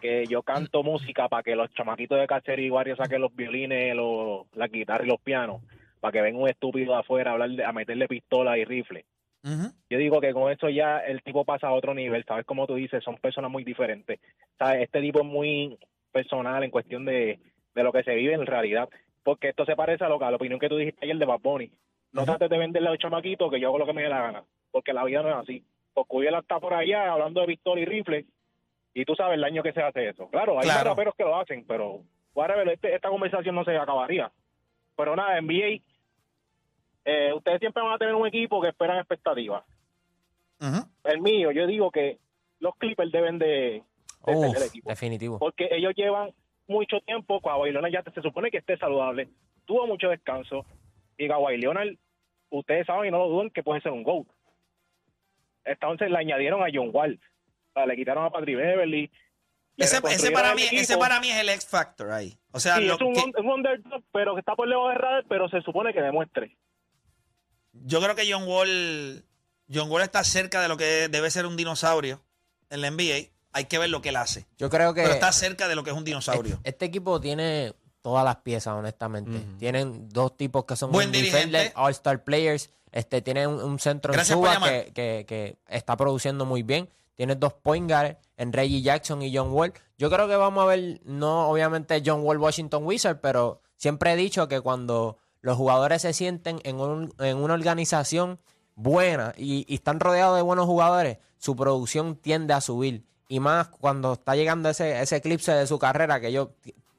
[0.00, 3.96] que yo canto música para que los chamaquitos de cacería y Guardia saquen los violines,
[3.96, 5.62] los, las guitarras y los pianos,
[6.06, 9.04] para que venga un estúpido de afuera a, hablar de- a meterle pistola y rifle.
[9.90, 12.44] Yo digo que con eso ya el tipo pasa a otro nivel, ¿sabes?
[12.46, 14.18] Como tú dices, son personas muy diferentes.
[14.58, 14.82] ¿Sabes?
[14.82, 15.78] Este tipo es muy
[16.12, 17.38] personal en cuestión de,
[17.74, 18.88] de lo que se vive en realidad.
[19.24, 21.26] Porque esto se parece a, lo, que- a la opinión que tú dijiste ayer de
[21.26, 21.70] Bad Bunny.
[22.12, 24.22] No trates de venderle a los chamaquitos que yo hago lo que me dé la
[24.22, 24.44] gana.
[24.72, 25.64] Porque la vida no es así.
[25.94, 28.24] Porque él está por allá hablando de pistola y rifle.
[28.94, 30.28] Y tú sabes el daño que se hace eso.
[30.28, 30.90] Claro, hay Claro.
[30.90, 32.00] raperos que lo hacen, pero
[32.34, 34.30] whatever, este- esta conversación no se acabaría.
[34.96, 35.82] Pero nada, NBA,
[37.08, 39.64] eh, ustedes siempre van a tener un equipo que esperan expectativas
[41.04, 42.18] el mío, yo digo que
[42.60, 43.82] los Clippers deben de, de
[44.34, 44.88] Uf, el equipo.
[44.88, 45.38] definitivo.
[45.38, 46.32] Porque ellos llevan
[46.66, 49.28] mucho tiempo, Kawhi Leonard ya se supone que esté saludable,
[49.66, 50.64] tuvo mucho descanso,
[51.18, 51.94] y Kawhi Leonard,
[52.50, 54.26] ustedes saben y no lo duden que puede ser un GOAT.
[55.64, 57.20] Entonces le añadieron a John Wall,
[57.68, 59.10] o sea, le quitaron a Patrick Beverly,
[59.76, 62.32] Ese, ese para mí, ese para mí es el X Factor ahí.
[62.52, 64.88] O sea, Sí, lo es un, que- un- un underdog, pero que está por debajo
[64.88, 66.56] de radar, pero se supone que demuestre.
[67.84, 69.24] Yo creo que John Wall,
[69.72, 72.22] John Wall está cerca de lo que debe ser un dinosaurio
[72.70, 73.30] en la NBA.
[73.52, 74.46] Hay que ver lo que él hace.
[74.58, 76.54] Yo creo que Pero está cerca de lo que es un dinosaurio.
[76.56, 79.40] este, este equipo tiene todas las piezas, honestamente.
[79.58, 81.72] Tienen dos tipos que son Buen defender, dirigente.
[81.74, 82.70] all-star players.
[82.92, 86.88] Este, tienen un, un centro en Gracias Suba que, que- que está produciendo muy bien.
[87.14, 89.72] Tienes dos point guards en Reggie Jackson y John Wall.
[89.96, 94.16] Yo creo que vamos a ver, no obviamente John Wall Washington Wizard, pero siempre he
[94.16, 98.38] dicho que cuando los jugadores se sienten en, un- en una organización
[98.74, 103.04] buena y, están rodeados de buenos jugadores, su producción tiende a subir.
[103.28, 106.48] Y más cuando está llegando ese, eclipse de su carrera que ellos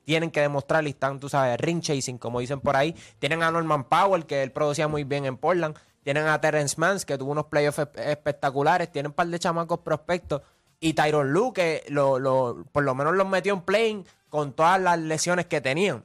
[0.06, 2.96] tienen que demostrar y están, tú sabes, ring chasing, como dicen por ahí.
[3.20, 5.76] Tienen a Norman Powell, que él producía muy bien en Portland.
[6.04, 8.90] Tienen a Terrence Mans, que tuvo unos playoffs espe- espectaculares.
[8.92, 10.42] Tienen un par de chamacos prospectos.
[10.80, 14.80] Y Tyron Lue, que lo, lo- por lo menos los metió en playing con todas
[14.80, 16.02] las lesiones que tenían.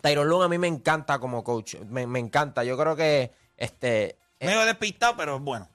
[0.00, 1.76] Tyron Lue a mí me encanta como coach.
[1.88, 2.64] Me, me encanta.
[2.64, 5.68] Yo creo que este Medio despistado, pero es bueno.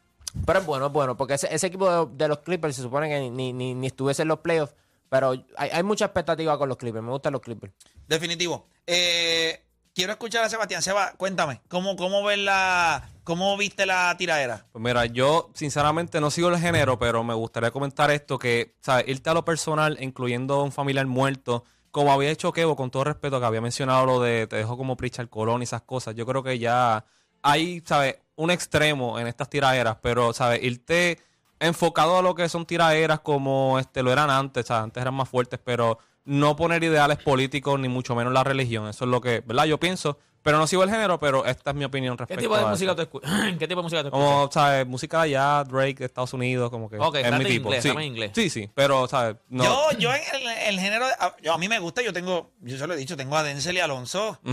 [0.46, 3.08] pero es bueno, es bueno, porque ese, ese equipo de, de los Clippers se supone
[3.10, 4.74] que ni, ni, ni estuviese en los playoffs,
[5.08, 7.74] pero hay, hay mucha expectativa con los Clippers, me gustan los Clippers.
[8.08, 8.68] Definitivo.
[8.88, 9.62] Eh,
[9.94, 10.82] quiero escuchar a Sebastián.
[10.82, 14.66] Seba, cuéntame, ¿cómo, cómo ves la, cómo viste la tiradera?
[14.72, 19.08] Pues mira, yo sinceramente no sigo el género, pero me gustaría comentar esto, que, ¿sabes?
[19.08, 23.40] Irte a lo personal, incluyendo un familiar muerto, como había hecho Kevo, con todo respeto,
[23.40, 26.44] que había mencionado lo de te dejo como Pritchard Colón y esas cosas, yo creo
[26.44, 27.06] que ya
[27.42, 28.18] hay, ¿sabes?
[28.36, 30.62] Un extremo en estas tiraderas, pero, ¿sabes?
[30.62, 31.22] Irte
[31.58, 34.84] enfocado a lo que son tiraderas como este lo eran antes, ¿sabes?
[34.84, 39.06] Antes eran más fuertes, pero no poner ideales políticos, ni mucho menos la religión, eso
[39.06, 39.64] es lo que, ¿verdad?
[39.64, 42.56] Yo pienso, pero no sigo el género, pero esta es mi opinión ¿Qué respecto tipo
[42.56, 42.96] de a música eso.
[42.96, 43.32] tú escuchas?
[43.60, 44.26] ¿Qué tipo de música tú escuchas?
[44.30, 44.86] Como, ¿sabes?
[44.88, 47.68] Música de allá, Drake, de Estados Unidos, como que Ok, es mi tipo.
[47.74, 47.90] inglés, sí.
[47.90, 48.32] inglés.
[48.36, 49.38] sí, sí, pero, ¿sabes?
[49.50, 49.64] No.
[49.64, 52.52] Yo, yo en el, el género, de- a, yo- a mí me gusta, yo tengo,
[52.62, 54.40] yo se lo he dicho, tengo a Denzel y Alonso.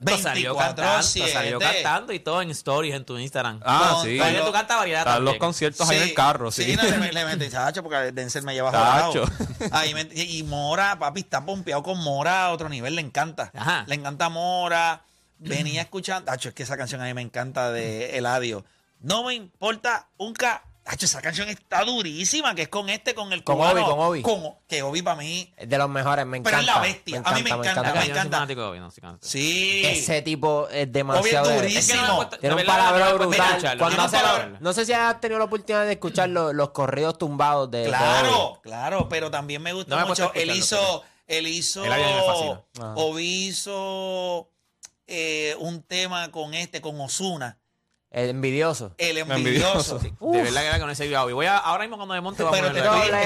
[0.00, 1.82] Esto salió 24 cantando, salió 7.
[1.82, 3.60] cantando y todo en stories en tu Instagram.
[3.62, 4.16] Ah, Con- sí.
[4.16, 5.38] con Oye, tú cantas variedad Están los también.
[5.40, 6.64] conciertos ahí en el carro, sí.
[6.64, 9.26] Sí, no, le, le metí, chacho, porque Denzel me lleva Chacho.
[9.26, 9.68] jodado.
[9.72, 13.50] Ahí me- y y Mora, papi, está pompeado con Mora a otro nivel, le encanta.
[13.54, 13.84] Ajá.
[13.88, 15.02] Le encanta Mora.
[15.40, 18.64] Venía escuchando, chacho, es que esa canción a mí me encanta de Eladio.
[19.00, 20.64] No me importa un ca...
[20.88, 23.86] Chacho, esa canción está durísima, que es con este, con el Con cubano.
[23.86, 24.56] Obi, con Obi.
[24.66, 25.52] que Obi para mí...
[25.56, 26.72] Es de los mejores, me Pero encanta.
[26.72, 28.46] es la bestia, a mí me encanta, me encanta.
[29.20, 29.82] sí.
[29.84, 31.48] Ese tipo es demasiado...
[31.48, 32.28] Obi es de- durísimo.
[32.40, 33.48] Tiene un a brutal.
[33.50, 34.58] escucharlo, Cuando no hace lo- escucharlo.
[34.60, 37.88] no sé si has tenido la oportunidad de escuchar los, los corridos tumbados de, de
[37.88, 37.96] Obi.
[37.96, 40.38] Claro, claro, pero también me gusta No me he puesto mucho.
[40.38, 42.94] a Él escucharlo, hizo, él hizo, El área me fascina.
[42.96, 44.50] Obi hizo
[45.10, 47.58] eh, un tema con este, con Osuna,
[48.10, 48.94] El envidioso.
[48.98, 49.96] el Envidioso.
[49.96, 49.98] envidioso.
[50.32, 51.08] De verdad que con ese.
[51.16, 52.80] Voy a, ahora mismo cuando me monte a Pero te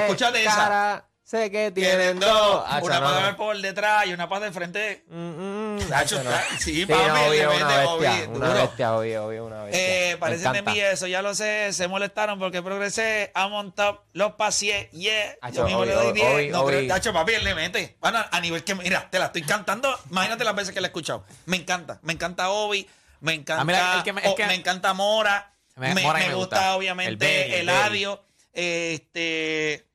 [0.05, 0.57] escúchate esa.
[0.57, 2.65] cara, sé que Tienen dos.
[2.69, 3.07] Hacho, una no.
[3.07, 5.05] para por detrás y una para de frente.
[5.09, 6.31] Mm, mm, hacho, no.
[6.59, 8.61] sí, Sí, papi, no, Obi es mete una bestia, una duro.
[8.61, 10.11] bestia, Obi, Obi, una bestia.
[10.13, 14.03] Eh, parece de mí eso, ya lo sé, se molestaron porque progresé, I'm on top,
[14.13, 17.13] los paseé, yeah, Hacho, yo mismo Obi, le doy Obi, 10, Obi, no creo, Nacho,
[17.13, 20.55] papi, él le mete, Bueno, a nivel que, mira, te la estoy cantando, imagínate las
[20.55, 22.87] veces que la he escuchado, me encanta, me encanta Obi,
[23.21, 26.29] me encanta, Ah, el que me- o- que- me encanta Mora, Me- me, Mora me
[26.29, 26.71] me gusta, gusta.
[26.71, 29.87] El obviamente el Eladio, este,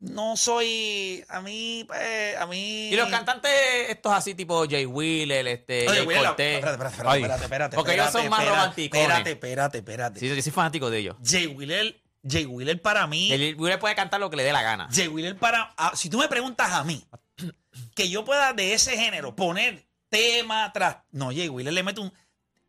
[0.00, 2.88] no soy, a mí, pues, a mí...
[2.88, 3.50] Y los cantantes,
[3.88, 6.54] estos así tipo Jay Wheeler, este, Oye, Jay Wheeler, Cortez.
[6.56, 9.02] espérate, espérate, espérate, espérate, espérate, Porque ellos son más romanticones.
[9.06, 10.20] Espérate, espérate, espérate.
[10.20, 11.16] Sí, yo soy fanático de ellos.
[11.22, 14.62] Jay Wheeler, Jay Wheeler para mí, Jay Wheeler puede cantar lo que le dé la
[14.62, 14.88] gana.
[14.90, 17.04] Jay Wheeler para, ah, si tú me preguntas a mí,
[17.94, 22.12] que yo pueda de ese género poner tema atrás, no, Jay Wheeler le mete un,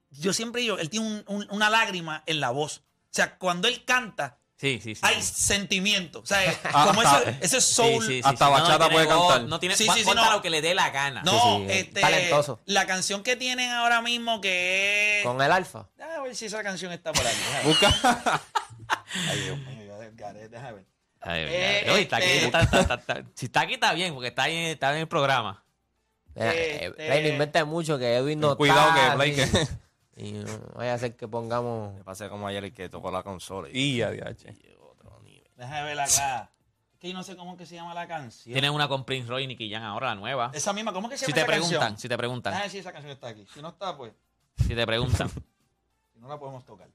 [0.09, 3.67] yo siempre digo, él tiene un- un- una lágrima en la voz, o sea, cuando
[3.69, 5.01] él canta, Sí, sí, sí.
[5.03, 8.51] hay sentimiento, o sea, Ah, como ah, ese, ese Sí, soul, sí, sí, Hasta sí.
[8.51, 9.49] bachata puede voz, cantar.
[9.49, 10.31] No tiene, Sí, sí, sí, no.
[10.33, 11.23] lo que le dé la gana.
[11.23, 12.59] no, Sí, sí, este, talentoso.
[12.65, 15.89] la canción que tienen ahora mismo que es, Con el alfa.
[15.97, 17.33] déjame ver si esa canción está por ver.
[17.63, 17.89] Busca.
[19.31, 19.97] ay Dios mío, yo
[20.49, 20.85] déjame ver.
[21.21, 24.27] Ay, Eh, está aquí, este- está- está- está- está- si está aquí está bien, porque
[24.27, 25.63] está, ahí, está en el programa.
[26.35, 29.67] Este- eh, Play, no inventes mucho que Edwin no Cuidado está, que Blake.
[30.21, 31.95] Y no vaya a ser que pongamos...
[31.95, 33.69] Me pasé como ayer el que tocó la consola.
[33.71, 34.53] Y a DH.
[35.57, 36.51] Déjame ver acá.
[36.93, 38.53] Es que yo no sé cómo es que se llama la canción.
[38.53, 40.51] Tienen una con Prince Roy y Nicky Jam ahora, la nueva.
[40.53, 41.99] Esa misma, ¿cómo es que se Si llama te esa preguntan, canción?
[41.99, 43.47] si te preguntan, Déjame ver si esa canción está aquí.
[43.53, 44.13] Si no está, pues,
[44.57, 45.29] si te preguntan.
[46.13, 46.89] si no la podemos tocar.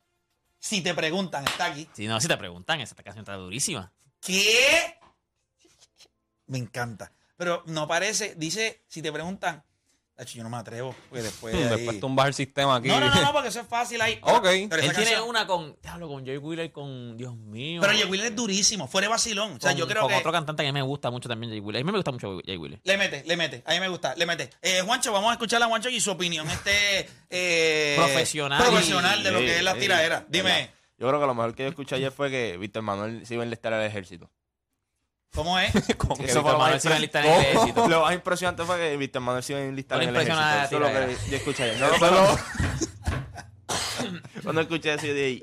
[0.59, 1.89] Si te preguntan, está aquí.
[1.93, 3.93] Si no, si te preguntan, esa canción está durísima.
[4.21, 4.99] ¿Qué?
[6.47, 7.13] Me encanta.
[7.37, 9.63] Pero no parece, dice, si te preguntan,
[10.17, 10.95] Tacho, yo no me atrevo.
[11.11, 11.55] Porque después.
[11.55, 12.89] ahí- Después tumbas el sistema aquí.
[12.89, 14.19] No, no, no, no, porque eso es fácil ahí.
[14.23, 14.43] Ok.
[14.43, 15.77] Pero Él tiene canción- una con.
[15.83, 17.17] Diablo, con Jay Wheeler, con.
[17.19, 17.81] Dios mío.
[17.83, 19.53] Pero Jay Wheeler es durísimo, fuera de vacilón.
[19.57, 20.17] O sea, con, yo creo con que.
[20.17, 21.83] otro cantante que a mí me gusta mucho también, Jay Wheeler.
[21.83, 22.81] A mí me gusta mucho Jay Wheeler.
[22.83, 23.63] Le mete, le mete.
[23.67, 24.49] A mí me gusta, le mete.
[24.63, 28.63] Eh, Juancho, vamos a escuchar a Juancho y su opinión este eh, Profesional.
[28.65, 30.25] profesional de lo que es la tiradera.
[30.29, 33.35] Dime, Yo creo que lo mejor que yo escuché ayer fue que Víctor Manuel se
[33.35, 34.31] iba a enlistar al ejército.
[35.35, 35.73] ¿Cómo es?
[35.97, 37.41] Con que Eso Víctor fue lo Manuel más, se iba a impre- enlistar en el
[37.41, 37.89] ejército.
[37.89, 40.39] Lo más impresionante fue que Víctor Manuel se iba a enlistar No en el ejército.
[40.41, 41.81] impresiona la Eso es lo que yo escuché ayer.
[41.81, 42.39] No, pero-
[44.43, 45.43] Cuando escuché eso, yo dije,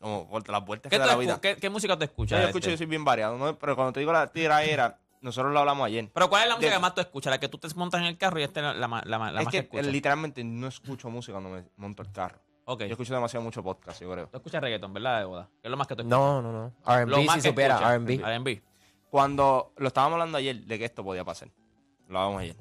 [0.00, 1.40] como contra las vueltas ¿Qué, que tú da la escu- vida.
[1.40, 2.40] qué- qué música te escuchas?
[2.40, 2.78] yo escucho, yo este?
[2.84, 3.58] soy bien variado, ¿no?
[3.58, 6.10] pero cuando te digo la tiradera, nosotros lo hablamos ayer.
[6.12, 7.30] Pero ¿cuál es la música De- que más tú escuchas?
[7.30, 9.18] La que tú te montas en el carro y esta es la, la, ma- la,
[9.18, 9.86] ma- la es más que, que escuchas.
[9.86, 12.38] literalmente no escucho música cuando me monto el carro.
[12.68, 12.80] Ok.
[12.80, 14.26] Yo escucho demasiado mucho podcast, yo creo.
[14.26, 15.48] Tú escuchas reggaeton, ¿verdad, de boda?
[15.62, 16.18] ¿Qué es lo más que tú escuchas?
[16.18, 16.72] No, no, no.
[16.84, 17.92] Lo R&B más si que supiera, escuchas.
[17.92, 18.14] R&B.
[18.14, 18.62] R&B.
[19.08, 21.48] Cuando lo estábamos hablando ayer de que esto podía pasar,
[22.08, 22.56] lo hablamos ayer,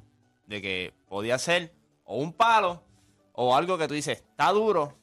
[0.45, 2.84] de que podía ser o un palo
[3.34, 4.93] o algo que tú dices, está duro,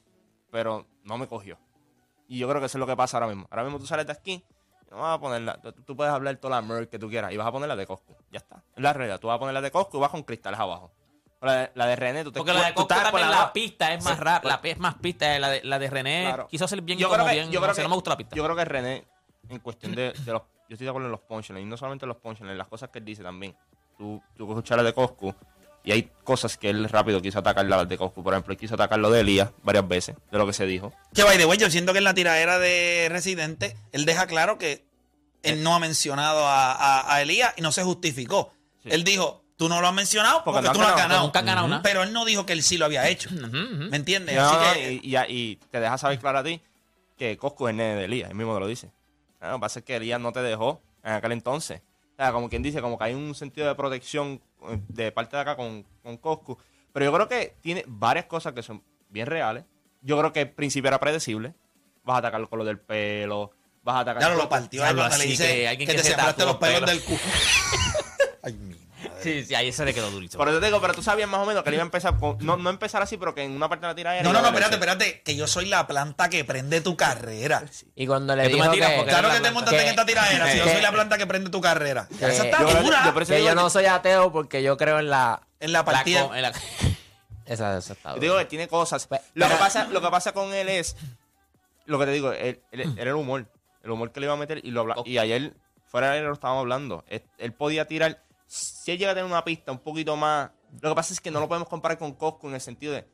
[0.49, 1.57] pero no me cogió.
[2.29, 3.45] Y yo creo que eso es lo que pasa ahora mismo.
[3.51, 4.41] Ahora mismo tú sales de aquí,
[4.89, 7.37] no vas a ponerla, tú, tú puedes hablar toda la merch que tú quieras y
[7.37, 8.15] vas a ponerla de Costco.
[8.31, 8.63] Ya está.
[8.73, 9.19] Es la realidad.
[9.19, 10.91] Tú vas a ponerla de Costco y vas con cristales abajo.
[11.43, 14.03] La de, la de René, tú te Porque la de por también la, pista es
[14.03, 15.37] más Sí, rap, pues- la es más pista.
[15.39, 16.47] La de, la de René Claro.
[16.47, 17.51] quiso hacer bien yo como creo que, bien.
[17.51, 18.35] yo no creo sé, que- no me gustó la pista.
[18.35, 19.03] Yo creo que René,
[19.49, 20.41] en cuestión de, de los.
[20.69, 22.89] Yo estoy de acuerdo en los punchlines, y no solamente en los punchlines, las cosas
[22.89, 23.55] que él dice también.
[23.97, 25.35] Tú, tú escuchas la de Coscu
[25.83, 28.23] y hay cosas que él rápido quiso atacar la de Coscu.
[28.23, 30.93] Por ejemplo, él quiso atacar lo de Elías varias veces, de lo que se dijo.
[31.13, 34.57] Que by the way, yo siento que en la tiradera de Residente, él deja claro
[34.57, 34.85] que
[35.43, 38.53] él no ha mencionado a, a- a Elías y no se justificó.
[38.81, 38.89] Sí.
[38.91, 41.23] Él dijo, tú no lo has mencionado porque, tú no has ganado, ganado.
[41.23, 41.81] nunca has ganado nada.
[41.81, 43.29] Pero él no dijo que él sí lo había hecho.
[43.31, 44.35] ¿Me entiendes?
[44.35, 46.61] No, Así que, y, y- y te deja saber claro a ti
[47.17, 48.91] que Coscu es el nene de Elías, él mismo te lo dice.
[49.41, 51.81] Lo que pasa es que Elías no te dejó en aquel entonces.
[52.13, 55.35] O sea, como quien dice, como que hay un sentido de protección eh, de parte
[55.35, 56.57] de acá con, con Coscu.
[56.91, 59.63] Pero yo creo que tiene varias cosas que son bien reales.
[60.01, 61.53] Yo creo que el principio era predecible.
[62.03, 63.51] Vas a atacarlo con lo del pelo,
[63.83, 64.21] vas a atacar...
[64.21, 66.43] ya lo partió Diablo, cuando le así dice que que, alguien te que se sembraste
[66.43, 66.85] tatúa los pelos pelo.
[66.91, 67.17] del cu.
[68.43, 68.82] Ay, mi madre.
[69.23, 70.37] Sí, sí, ahí se le quedó durito.
[70.37, 72.17] Por eso te digo, pero tú sabías más o menos que él iba a empezar,
[72.17, 74.41] con- no, no empezar así, pero que en una parte de la tira No, no,
[74.41, 75.21] no, espérate, espérate.
[75.21, 77.63] Que yo soy la planta que prende tu carrera.
[77.95, 79.53] Y cuando le Que dijo tiras que, porque Claro que te planta.
[79.53, 80.51] montaste en Que- esta tiradera.
[80.51, 82.07] Si yo soy la planta que prende tu carrera.
[82.19, 83.13] Esa está yo- dura.
[83.27, 85.41] que yo no soy ateo porque yo creo en la...
[85.59, 86.27] en la partida.
[86.27, 86.51] co- en la-
[87.45, 89.05] Esa, esa está digo que tiene cosas.
[89.07, 90.95] Pe- Lo que, pasa, lo que pasa con él es.
[91.85, 93.45] Lo que te digo, él, él- era el humor.
[93.83, 94.61] El humor que le iba a meter.
[94.65, 95.53] Y, lo habla- y ayer,
[95.85, 97.03] fuera de aire, lo estábamos hablando.
[97.09, 98.23] Él, él podía tirar.
[98.55, 100.51] Si él llega a tener una pista un poquito más.
[100.81, 103.07] Lo que pasa es que no lo podemos comparar con Coscu en el sentido de.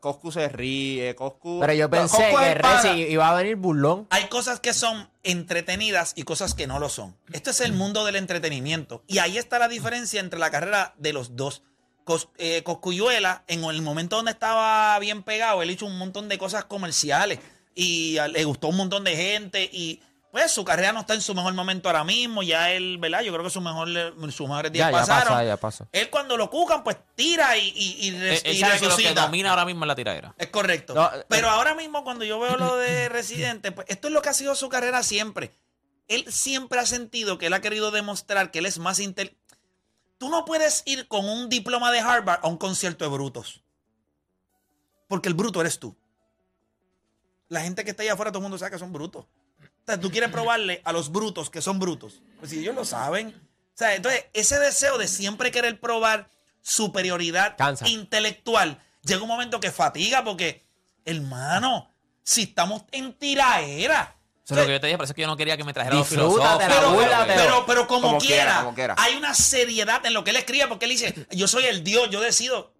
[0.00, 1.58] Coscu se ríe, Coscu.
[1.60, 2.54] Pero yo pensé Coscu que.
[2.54, 4.06] Reci iba a venir burlón.
[4.10, 7.16] Hay cosas que son entretenidas y cosas que no lo son.
[7.32, 9.02] Esto es el mundo del entretenimiento.
[9.06, 11.62] Y ahí está la diferencia entre la carrera de los dos.
[12.04, 16.38] Cos- eh, Coscuyuela, en el momento donde estaba bien pegado, él hizo un montón de
[16.38, 17.40] cosas comerciales
[17.74, 20.02] y a- le gustó un montón de gente y
[20.36, 22.42] pues su carrera no está en su mejor momento ahora mismo.
[22.42, 23.22] Ya él, ¿verdad?
[23.22, 23.88] Yo creo que su mejor,
[24.30, 25.46] sus mejores días Ya, ya pasaron.
[25.46, 25.88] ya.
[25.98, 29.22] Él cuando lo cucan, pues tira y, y, y sabe que lo que resucita.
[29.22, 30.34] domina ahora mismo es la tiradera.
[30.36, 30.92] Es correcto.
[30.94, 34.20] No, eh, Pero ahora mismo cuando yo veo lo de Residente, pues esto es lo
[34.20, 35.56] que ha sido su carrera siempre.
[36.06, 39.40] Él siempre ha sentido que él ha querido demostrar que él es más inteligente.
[40.18, 43.62] Tú no puedes ir con un diploma de Harvard a un concierto de brutos.
[45.08, 45.96] Porque el bruto eres tú.
[47.48, 49.24] La gente que está allá afuera, todo el mundo sabe que son brutos.
[49.86, 52.20] O sea, tú quieres probarle a los brutos que son brutos.
[52.40, 53.28] Pues si ellos lo saben.
[53.28, 56.28] O sea, entonces, ese deseo de siempre querer probar
[56.60, 57.86] superioridad Cansa.
[57.88, 60.64] intelectual, llega un momento que fatiga porque,
[61.04, 61.88] hermano,
[62.24, 64.16] si estamos en tiraera.
[64.44, 65.62] Eso es lo que yo te dije, por eso es que yo no quería que
[65.62, 66.48] me trajera los filósofos.
[66.58, 68.94] Pero, pero, pero- pero, pero como, Como quiera, quiera, como quiera.
[68.98, 72.10] hay una seriedad en lo que él escribe porque él dice, yo soy el Dios,
[72.10, 72.72] yo decido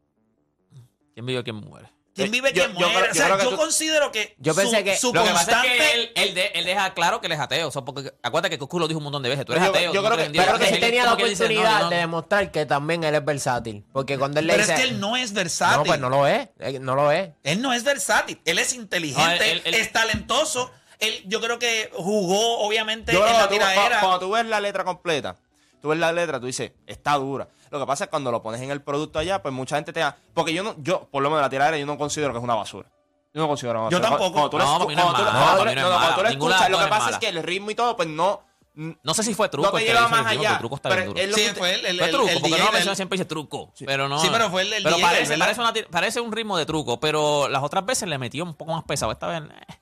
[1.14, 1.88] ¿Quién vive quién muere?
[2.17, 2.95] Quién vive, Yo- quién yo muere.
[2.95, 5.23] creo- o yo sea, creo que yo considero que Yo su, pensé que- su Lo
[5.23, 5.77] que pasa es constante...
[5.79, 7.69] que él, él, de- él deja claro que él es ateo.
[7.69, 9.45] O sea, porque acuérdate que Coscu lo dijo un montón de veces.
[9.45, 9.93] Tú eres Yo- ateo.
[9.93, 10.31] yo creo que-.
[10.31, 13.05] Pero que él Él tenía la dice, no, oportunidad yo no- de demostrar que también
[13.05, 13.85] él es versátil.
[13.93, 14.75] Porque cuando él le Pero dice...
[14.75, 15.77] es que él no es versátil.
[15.79, 16.49] No, pues no lo es.
[16.59, 17.31] eh, No lo es.
[17.45, 18.41] Él no es versátil.
[18.45, 20.71] Él es inteligente, él- él- él- es talentoso.
[20.99, 24.01] Él, yo creo que jugó, obviamente, Yo en creo la tiradera.
[24.01, 25.37] cuando tú ves la letra completa,
[25.81, 27.49] tú ves la letra, tú dices, está dura.
[27.70, 29.93] Lo que pasa es que cuando lo pones en el producto allá, pues mucha gente
[29.93, 30.16] te da.
[30.35, 32.55] Porque yo no, yo, por lo menos la tiradera, yo no considero que es una
[32.55, 32.89] basura.
[33.35, 34.09] Yo no considero una Yo basura.
[34.18, 34.33] tampoco.
[34.33, 36.29] Cuando tú la No, cuando tú tú.
[36.29, 38.43] Ninguna escuchas, lo que pasa es es que el ritmo y todo, pues no.
[38.74, 39.70] No sé si fue truco.
[39.70, 41.20] No te lleva más allá, truco está pero bien duro.
[41.24, 42.95] él lo Sí, fue el, Fue el- truco, el porque DJ no lo del- menciona
[42.97, 43.72] siempre dice truco.
[43.87, 44.18] Pero no.
[44.20, 46.59] Sí, pero fue el- el Pero DJ del, parece, parece, una tir- parece un ritmo
[46.59, 49.12] de truco, pero las otras veces le metió un poco más pesado.
[49.12, 49.43] Esta vez.
[49.51, 49.74] eh.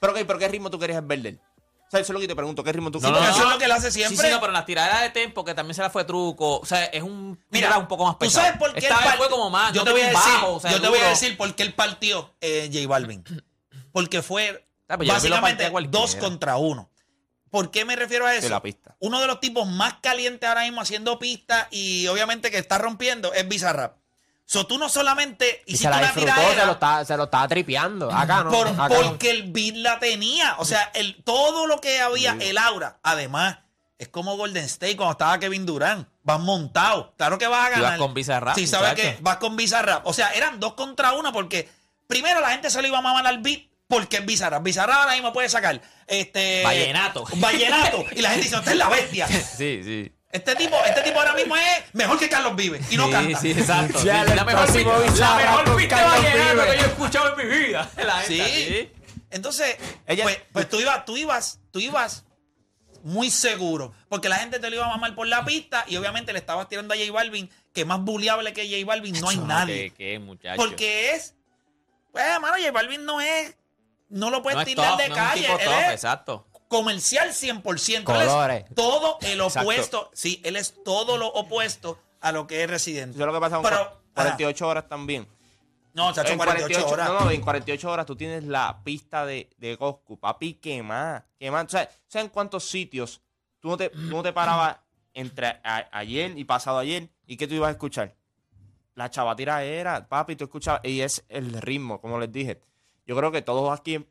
[0.00, 1.40] Pero, ok, ¿pero qué ritmo tú querías ver de él?
[1.90, 3.50] O sea, eso es lo que te pregunto, ¿qué ritmo tú Sí, porque eso es
[3.50, 4.16] lo que él hace siempre.
[4.16, 6.60] Sí, sí, no, pero en las tiraderas de tempo, que también se la fue truco.
[6.60, 7.42] O sea, es un.
[7.50, 8.46] Mira, era un poco más ¿Tú pesado.
[8.46, 9.72] sabes por qué Esta él fue como más.
[9.72, 11.52] Yo no te voy a decir, bajo, o sea, yo te voy a decir por
[11.56, 13.24] qué él partió eh, J Balvin.
[13.92, 16.90] Porque fue Ah, pues básicamente dos contra uno.
[17.48, 18.42] ¿Por qué me refiero a eso?
[18.42, 18.96] De la pista.
[18.98, 23.32] Uno de los tipos más calientes ahora mismo haciendo pista y obviamente que está rompiendo
[23.32, 23.96] es Bizarrap.
[24.50, 27.22] So, tú no solamente Y hiciste se la una disfrutó, se lo, está, se lo
[27.22, 28.10] estaba tripeando.
[28.10, 28.50] Acá no.
[28.50, 29.02] por- acá no.
[29.02, 30.56] porque el beat la tenía.
[30.58, 32.98] O sea, el, todo lo que había, el aura.
[33.04, 33.58] Además,
[33.96, 36.08] es como Golden State cuando estaba Kevin Durant.
[36.24, 37.14] Vas montado.
[37.16, 37.90] Claro que vas a ganar.
[37.90, 40.04] vas con Bizarrap, Sí, sabes que vas con Bizarrap.
[40.04, 41.68] O sea, eran dos contra uno porque
[42.08, 44.64] primero la gente se lo iba a mamar al beat porque es Bizarrap.
[44.64, 47.24] Bizarrap ahora mismo puede sacar este Vallenato.
[47.36, 48.04] Vallenato.
[48.10, 49.28] y la gente dice, usted es la bestia.
[49.56, 50.12] Sí, sí.
[50.32, 53.40] Este tipo, este tipo ahora mismo es mejor que Carlos Vive y no sí, canta.
[53.40, 53.98] Sí, exacto.
[53.98, 56.32] Sí, la mejor próximo pista, la mejor pista Vives.
[56.32, 57.90] que yo he escuchado en mi vida.
[57.96, 58.40] La Sí.
[58.40, 58.92] sí.
[59.30, 59.76] Entonces,
[60.06, 62.24] Ella- pues, pues tú ibas, tú ibas, tú ibas
[63.02, 63.92] muy seguro.
[64.08, 66.68] Porque la gente te lo iba a mamar por la pista y obviamente le estabas
[66.68, 69.90] tirando a J Balvin, que más bulliable que J Balvin no hay nadie.
[69.90, 70.56] ¿Qué, qué, muchacho?
[70.56, 71.34] Porque es,
[72.12, 73.56] pues, hermano, J Balvin no es,
[74.08, 75.40] no lo puedes no tirar top, de no es un calle.
[75.42, 76.46] tipo él top, es exacto.
[76.70, 77.96] Comercial 100%.
[77.98, 78.64] Él Colores.
[78.68, 79.60] es todo el Exacto.
[79.68, 80.10] opuesto.
[80.14, 83.16] Sí, él es todo lo opuesto a lo que es residente.
[83.16, 85.26] Eso es lo que pasa con Pero, cua- 48 horas también.
[85.92, 87.08] No, chacho, en 48, horas.
[87.08, 90.16] No, no, en 48 horas tú tienes la pista de, de Coscu.
[90.20, 91.24] Papi, ¿qué más?
[91.36, 91.64] ¿Qué más?
[91.64, 93.20] O sea, ¿sabes en cuántos sitios
[93.58, 94.76] tú no te, tú no te parabas
[95.12, 97.08] entre a- ayer y pasado ayer?
[97.26, 98.14] ¿Y qué tú ibas a escuchar?
[98.94, 100.82] La chavatira era, papi, tú escuchabas.
[100.84, 102.60] Y es el ritmo, como les dije.
[103.06, 104.06] Yo creo que todos aquí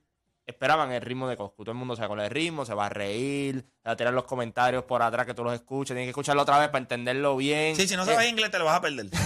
[0.49, 1.63] esperaban el ritmo de Coscu.
[1.63, 4.13] Todo el mundo se va con el ritmo, se va a reír, va a tirar
[4.13, 5.95] los comentarios por atrás que tú los escuches.
[5.95, 7.75] Tienes que escucharlo otra vez para entenderlo bien.
[7.75, 9.07] Sí, si no Eh, sabes inglés te lo vas a perder.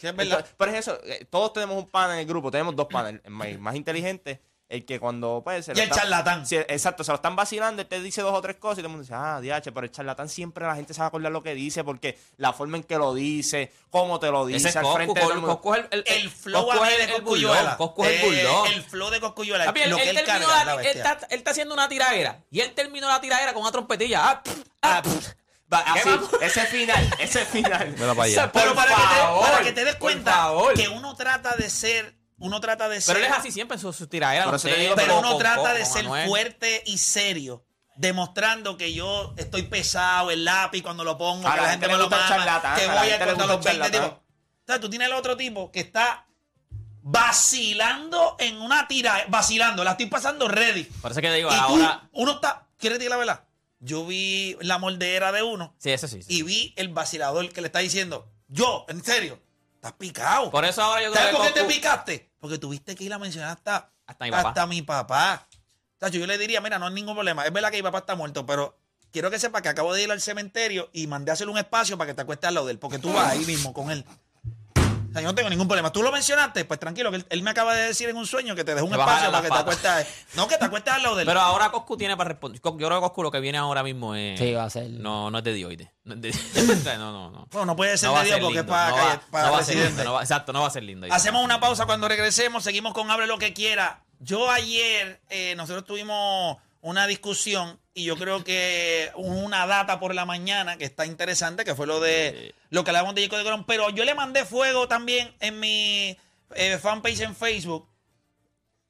[0.00, 0.46] Sí, es verdad.
[0.56, 3.30] Pero es eso, eh, todos tenemos un pana en el grupo, tenemos dos panas, el
[3.32, 6.44] más, más inteligente, el que cuando pues, se Y el están- charlatán.
[6.50, 8.92] Exacto, se lo están vacilando, él te dice dos o tres cosas y todo el
[8.92, 11.42] mundo dice, ah, diache, pero el charlatán siempre la gente se va a acordar lo
[11.42, 14.84] que dice porque la forma en que lo dice, cómo te lo dice, Ese al
[14.84, 15.20] Coscu, frente.
[15.40, 17.60] Coscu es el, el, El flow Coscu es de el Coscuyuela.
[17.62, 18.48] bullón, Coscu es el Eh.
[18.74, 19.64] El flow de Coscuyuela.
[19.64, 23.54] Él, él él él está, él está haciendo una tiradera y él terminó la tiradera
[23.54, 24.20] con una trompetilla.
[24.28, 25.28] Ah, pff, ah, pff.
[25.72, 26.10] Va, ¿Qué así,
[26.40, 27.88] ese final, ese final.
[27.98, 28.50] Mira para allá.
[28.52, 32.60] Pero para, que te, para que te des cuenta que uno trata de ser, uno
[32.60, 34.62] trata de ser, Pero él es así siempre en sus tiraderas.
[34.62, 37.64] Digo, pero uno con- trata con- de con ser fuerte y serio.
[37.96, 41.94] Demostrando que yo estoy pesado, el lápiz cuando lo pongo, A que la gente me
[41.96, 43.90] lo mama, que voy a gusta los el 20 charlatán.
[43.90, 44.10] tipos.
[44.18, 44.22] O
[44.66, 46.26] sea, tú tienes el otro tipo que está
[47.02, 50.84] vacilando en una tira, vacilando, la estoy pasando ready.
[50.84, 52.08] Por eso que te digo, Y tú, ahora.
[52.12, 53.44] uno está, ¿quieres decir la verdad?
[53.80, 56.22] Yo vi la moldera de uno Sí, eso sí.
[56.22, 56.38] sí.
[56.38, 59.40] y vi el vacilador que le está diciendo, yo, en serio,
[59.74, 60.50] estás picado.
[60.50, 62.27] Por eso ahora yo creo ¿Sabes que por qué te picaste?
[62.38, 64.48] Porque tuviste que ir a mencionar hasta, Hasta mi papá.
[64.48, 65.48] hasta mi papá.
[65.98, 67.44] Tacho, yo le diría, mira, no hay ningún problema.
[67.44, 68.78] Es verdad que mi papá está muerto, pero
[69.10, 71.98] quiero que sepa que acabo de ir al cementerio y mandé a hacerle un espacio
[71.98, 74.04] para que te acuestes al lado de él, porque tú vas ahí mismo con él.
[75.08, 75.90] O sea, yo no tengo ningún problema.
[75.90, 78.54] Tú lo mencionaste, pues tranquilo, que él, él me acaba de decir en un sueño
[78.54, 80.06] que te dejo un espacio para que te acuestes.
[80.34, 81.26] No, que te acuestes al lado de él.
[81.26, 82.60] Pero ahora Coscu tiene para responder.
[82.62, 84.38] Yo creo que Coscu lo que viene ahora mismo es.
[84.38, 84.90] Sí, va a ser.
[84.90, 85.92] No, no es de dioide.
[86.04, 86.32] No, es de-
[86.98, 87.48] no, no, no.
[87.50, 89.88] bueno, no puede ser No de Dios porque es para, no calle- va- para residente.
[89.88, 91.06] lindo, no va- Exacto, no va a ser lindo.
[91.10, 92.62] Hacemos una pausa cuando regresemos.
[92.62, 94.02] Seguimos con Hable lo que quiera.
[94.20, 100.24] Yo ayer, eh, nosotros tuvimos una discusión y yo creo que una data por la
[100.24, 103.64] mañana que está interesante, que fue lo de lo que hablamos de Jacob de Colón.
[103.66, 106.16] Pero yo le mandé fuego también en mi
[106.54, 107.88] eh, fanpage en Facebook.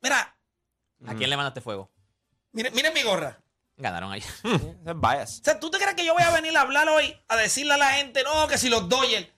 [0.03, 0.37] Mira,
[1.07, 1.91] ¿A quién le mandaste fuego?
[2.53, 3.41] miren, miren mi gorra.
[3.77, 4.23] Ganaron ahí.
[4.97, 5.41] Bias.
[5.41, 7.75] O sea, ¿tú te crees que yo voy a venir a hablar hoy a decirle
[7.75, 9.29] a la gente, no, que si los Dodgers.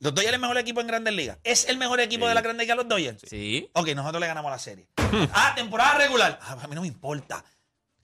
[0.00, 1.38] Los Dodgers es el mejor equipo en Grandes Ligas.
[1.42, 2.28] ¿Es el mejor equipo Sí.
[2.28, 3.20] de la Grandes Ligas los Dodgers?
[3.28, 3.68] Sí.
[3.72, 4.86] Ok, nosotros le ganamos la serie.
[5.32, 6.38] ah, temporada regular.
[6.40, 7.44] Ah, a mí no me importa.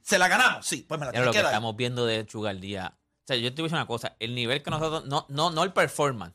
[0.04, 0.64] ¿Se la ganamos?
[0.66, 1.46] Sí, pues me la lo que que dar.
[1.52, 2.94] estamos viendo de Sugar Día.
[2.96, 4.14] O sea, yo te voy a decir una cosa.
[4.20, 5.06] El nivel que nosotros.
[5.06, 6.34] No, no, no el performance.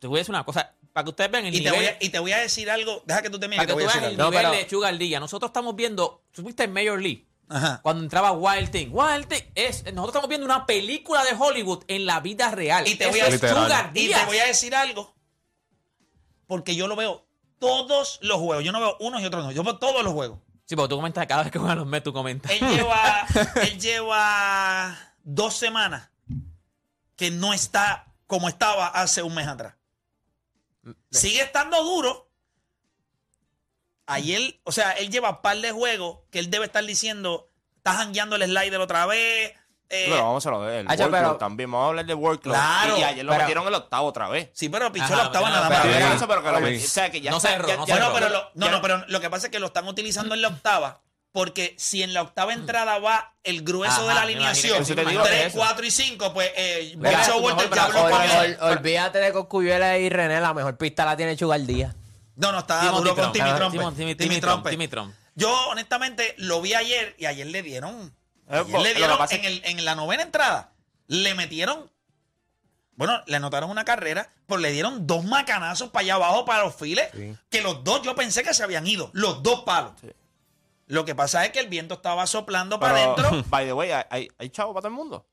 [0.00, 0.74] Te voy a decir una cosa.
[0.92, 1.78] Para que ustedes vean el Y te, nivel.
[1.78, 3.02] voy a, y te voy a decir algo.
[3.06, 3.66] Deja que tú te para mires.
[3.66, 4.24] que Te tú veas el algo.
[4.30, 5.20] nivel pero- de Sugar Día.
[5.20, 6.24] Nosotros estamos viendo.
[6.32, 7.26] Tú viste en Major League.
[7.48, 7.80] Ajá.
[7.80, 8.88] Cuando entraba Wild Thing.
[8.90, 9.84] Wild Thing es.
[9.84, 12.88] Nosotros estamos viendo una película de Hollywood en la vida real.
[12.88, 13.28] Y te Eso voy a-
[13.94, 15.14] Y te voy a decir algo.
[16.48, 17.24] Porque yo lo veo
[17.60, 18.64] todos los juegos.
[18.64, 19.52] Yo no veo unos y otros no.
[19.52, 20.38] Yo veo todos los juegos.
[20.66, 22.50] Sí, porque tú comentas cada vez que juegan los Mets, tú comentas.
[22.50, 23.26] Él lleva,
[23.62, 26.10] él lleva dos semanas
[27.14, 29.74] que no está como estaba hace un mes atrás.
[31.10, 32.30] Sigue estando duro.
[34.06, 37.94] Ayer, o sea, él lleva un par de juegos que él debe estar diciendo, está
[37.94, 39.54] jangueando el slider otra vez.
[39.88, 41.70] Eh, Pero vamos a lo del Hacho, workload pero- también.
[41.70, 42.54] Vamos a hablar de workload.
[42.56, 44.50] Claro, y, y ayer lo pero- metieron el octavo otra vez.
[44.52, 45.80] sí, pero pichó octava pero- nada más.
[45.82, 46.16] pero Sí.
[46.16, 46.64] eso, pero que lo Sí.
[46.64, 48.12] metí- o sea, que ya No está- cerró, ya- no cerró.
[48.14, 50.42] pero lo- no, ya- no, pero lo que pasa es que lo están utilizando en
[50.42, 51.00] la octava
[51.32, 54.94] Porque si en la octava entrada va el grueso Ajá, de la alineación, que sí,
[54.94, 55.58] me imagino 3, que eso.
[55.58, 58.56] 4 y 5, pues eh, Mira, mejor ya habló con él.
[58.62, 61.94] olvídate de Coscuyuela y René, la mejor pista la tiene Chugal Díaz.
[62.36, 63.34] No, no, está Timothy duro con Trump.
[63.34, 63.96] Timmy Trump.
[63.98, 65.14] Timmy- Timmy Trump, Timmy Trump.
[65.34, 68.14] Yo, honestamente, lo vi ayer y ayer le dieron.
[68.48, 70.72] Eh, ayer le dieron en, el- en la novena entrada.
[71.08, 71.90] Le metieron.
[72.94, 76.74] Bueno, le anotaron una carrera, pero le dieron dos macanazos para allá abajo para los
[76.74, 77.08] files.
[77.50, 79.10] Que los dos yo pensé que se habían ido.
[79.12, 79.92] Los dos palos.
[80.86, 83.44] Lo que pasa es que el viento estaba soplando para adentro.
[83.50, 85.26] by the way, hay, hay, chavo para todo el mundo.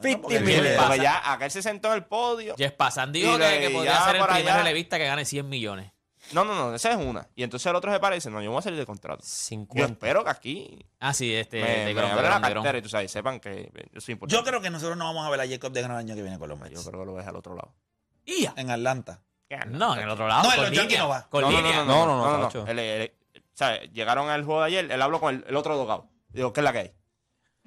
[0.00, 0.46] Bueno, porque mil.
[0.46, 2.54] viene- ¿Qué Porque ya acá él se sentó en el podio.
[2.56, 5.48] Jeff Passan dijo Y que, que podría ser el primer allá- relevista que gane 100
[5.48, 5.92] millones.
[6.32, 7.26] No, no, no, esa es una.
[7.34, 9.22] Y entonces el otro se para y dice, no, yo voy a salir de contrato.
[9.22, 9.92] Yo 50.
[9.92, 11.62] espero que aquí Ah, sí, este.
[11.62, 12.62] me, de me Grom, de abra la Grom, de Grom.
[12.64, 14.36] cartera y tú sabes, sepan que yo soy importante.
[14.36, 16.22] Yo creo que nosotros no vamos a ver a Jacob de Gran el año que
[16.22, 16.86] viene con los Yo Mets.
[16.86, 17.74] creo que lo ves al otro lado.
[18.26, 18.52] ¡Ia!
[18.56, 19.22] En Atlanta.
[19.68, 20.42] No, en el otro lado.
[20.42, 21.26] No, en con línea, no va.
[21.30, 21.76] Con no, no, línea.
[21.78, 22.66] no, no, no, No, no, no, no, Tacho.
[22.66, 25.56] Él- él- él- o sea, llegaron al juego de ayer, él habló con el, el
[25.56, 26.06] otro dogado.
[26.28, 26.92] Digo, ¿qué es la que hay?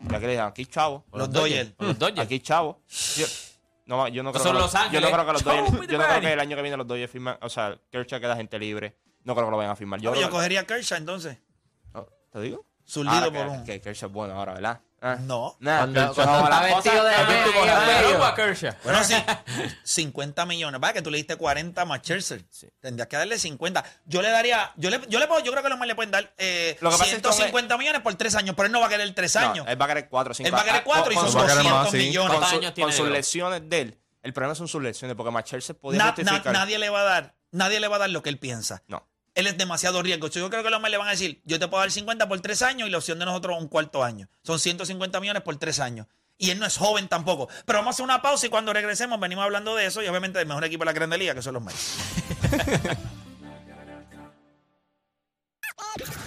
[0.08, 1.06] La que le dijeron, aquí chavo.
[1.12, 1.74] Los Dodgers.
[1.80, 2.20] Los Dodgers.
[2.20, 2.82] Aquí chavo.
[3.92, 6.06] Yo, no, yo no creo Son que Los yo no creo que los yo no
[6.06, 8.96] creo que el año que viene los Dodgers firman, o sea, Kershaw queda gente libre.
[9.26, 10.00] No creo que lo vayan a firmar.
[10.00, 11.38] Yo, Yo, creo yo que- cogería a Kershaw entonces.
[11.94, 12.66] no, ¿Te digo?
[13.06, 13.64] Ahora por que, un.
[13.66, 14.82] que Kershaw es bueno ahora, ¿verdad?
[15.04, 15.18] Ah.
[15.20, 15.58] No.
[15.60, 16.12] Nah, Cuando- no,
[16.44, 18.78] está vestido de-.
[18.84, 19.16] Bueno, sí.
[19.84, 20.80] 50 millones.
[20.84, 22.44] Va, que tú le diste 40 más Scherzer.
[22.80, 23.84] Tendrías que darle 50.
[24.06, 24.72] Yo le daría.
[24.78, 26.92] Yo le, yo le puedo, yo creo que los más le pueden dar eh, Lo
[26.92, 28.90] que pasa es que con 150 millones por tres años, pero él no va a
[28.90, 29.66] querer tres No, años.
[29.68, 31.30] él va a querer 4 o 5 él va a querer cuatro y son va
[31.30, 31.98] a querer 200 más, sí.
[31.98, 32.16] millones.
[32.30, 33.98] con, ¿Cuántos su- años tiene con sus lesiones de él.
[34.24, 36.54] El problema son sus lesiones, porque Machelser podía Na- na- justificar.
[36.54, 37.34] nadie le va a dar.
[37.52, 38.84] Nadie le va a dar lo que él piensa.
[38.88, 39.04] No
[39.36, 40.28] él es demasiado riesgo.
[40.28, 42.40] Yo creo que los hombres le van a decir, yo te puedo dar 50 por
[42.42, 44.28] tres años y la opción de nosotros un cuarto año.
[44.44, 46.08] Son 150 millones por tres años.
[46.38, 47.48] Y él no es joven tampoco.
[47.66, 50.40] Pero vamos a hacer una pausa y cuando regresemos venimos hablando de eso y obviamente
[50.40, 51.98] del mejor equipo de la Grande Liga, que son los Mets.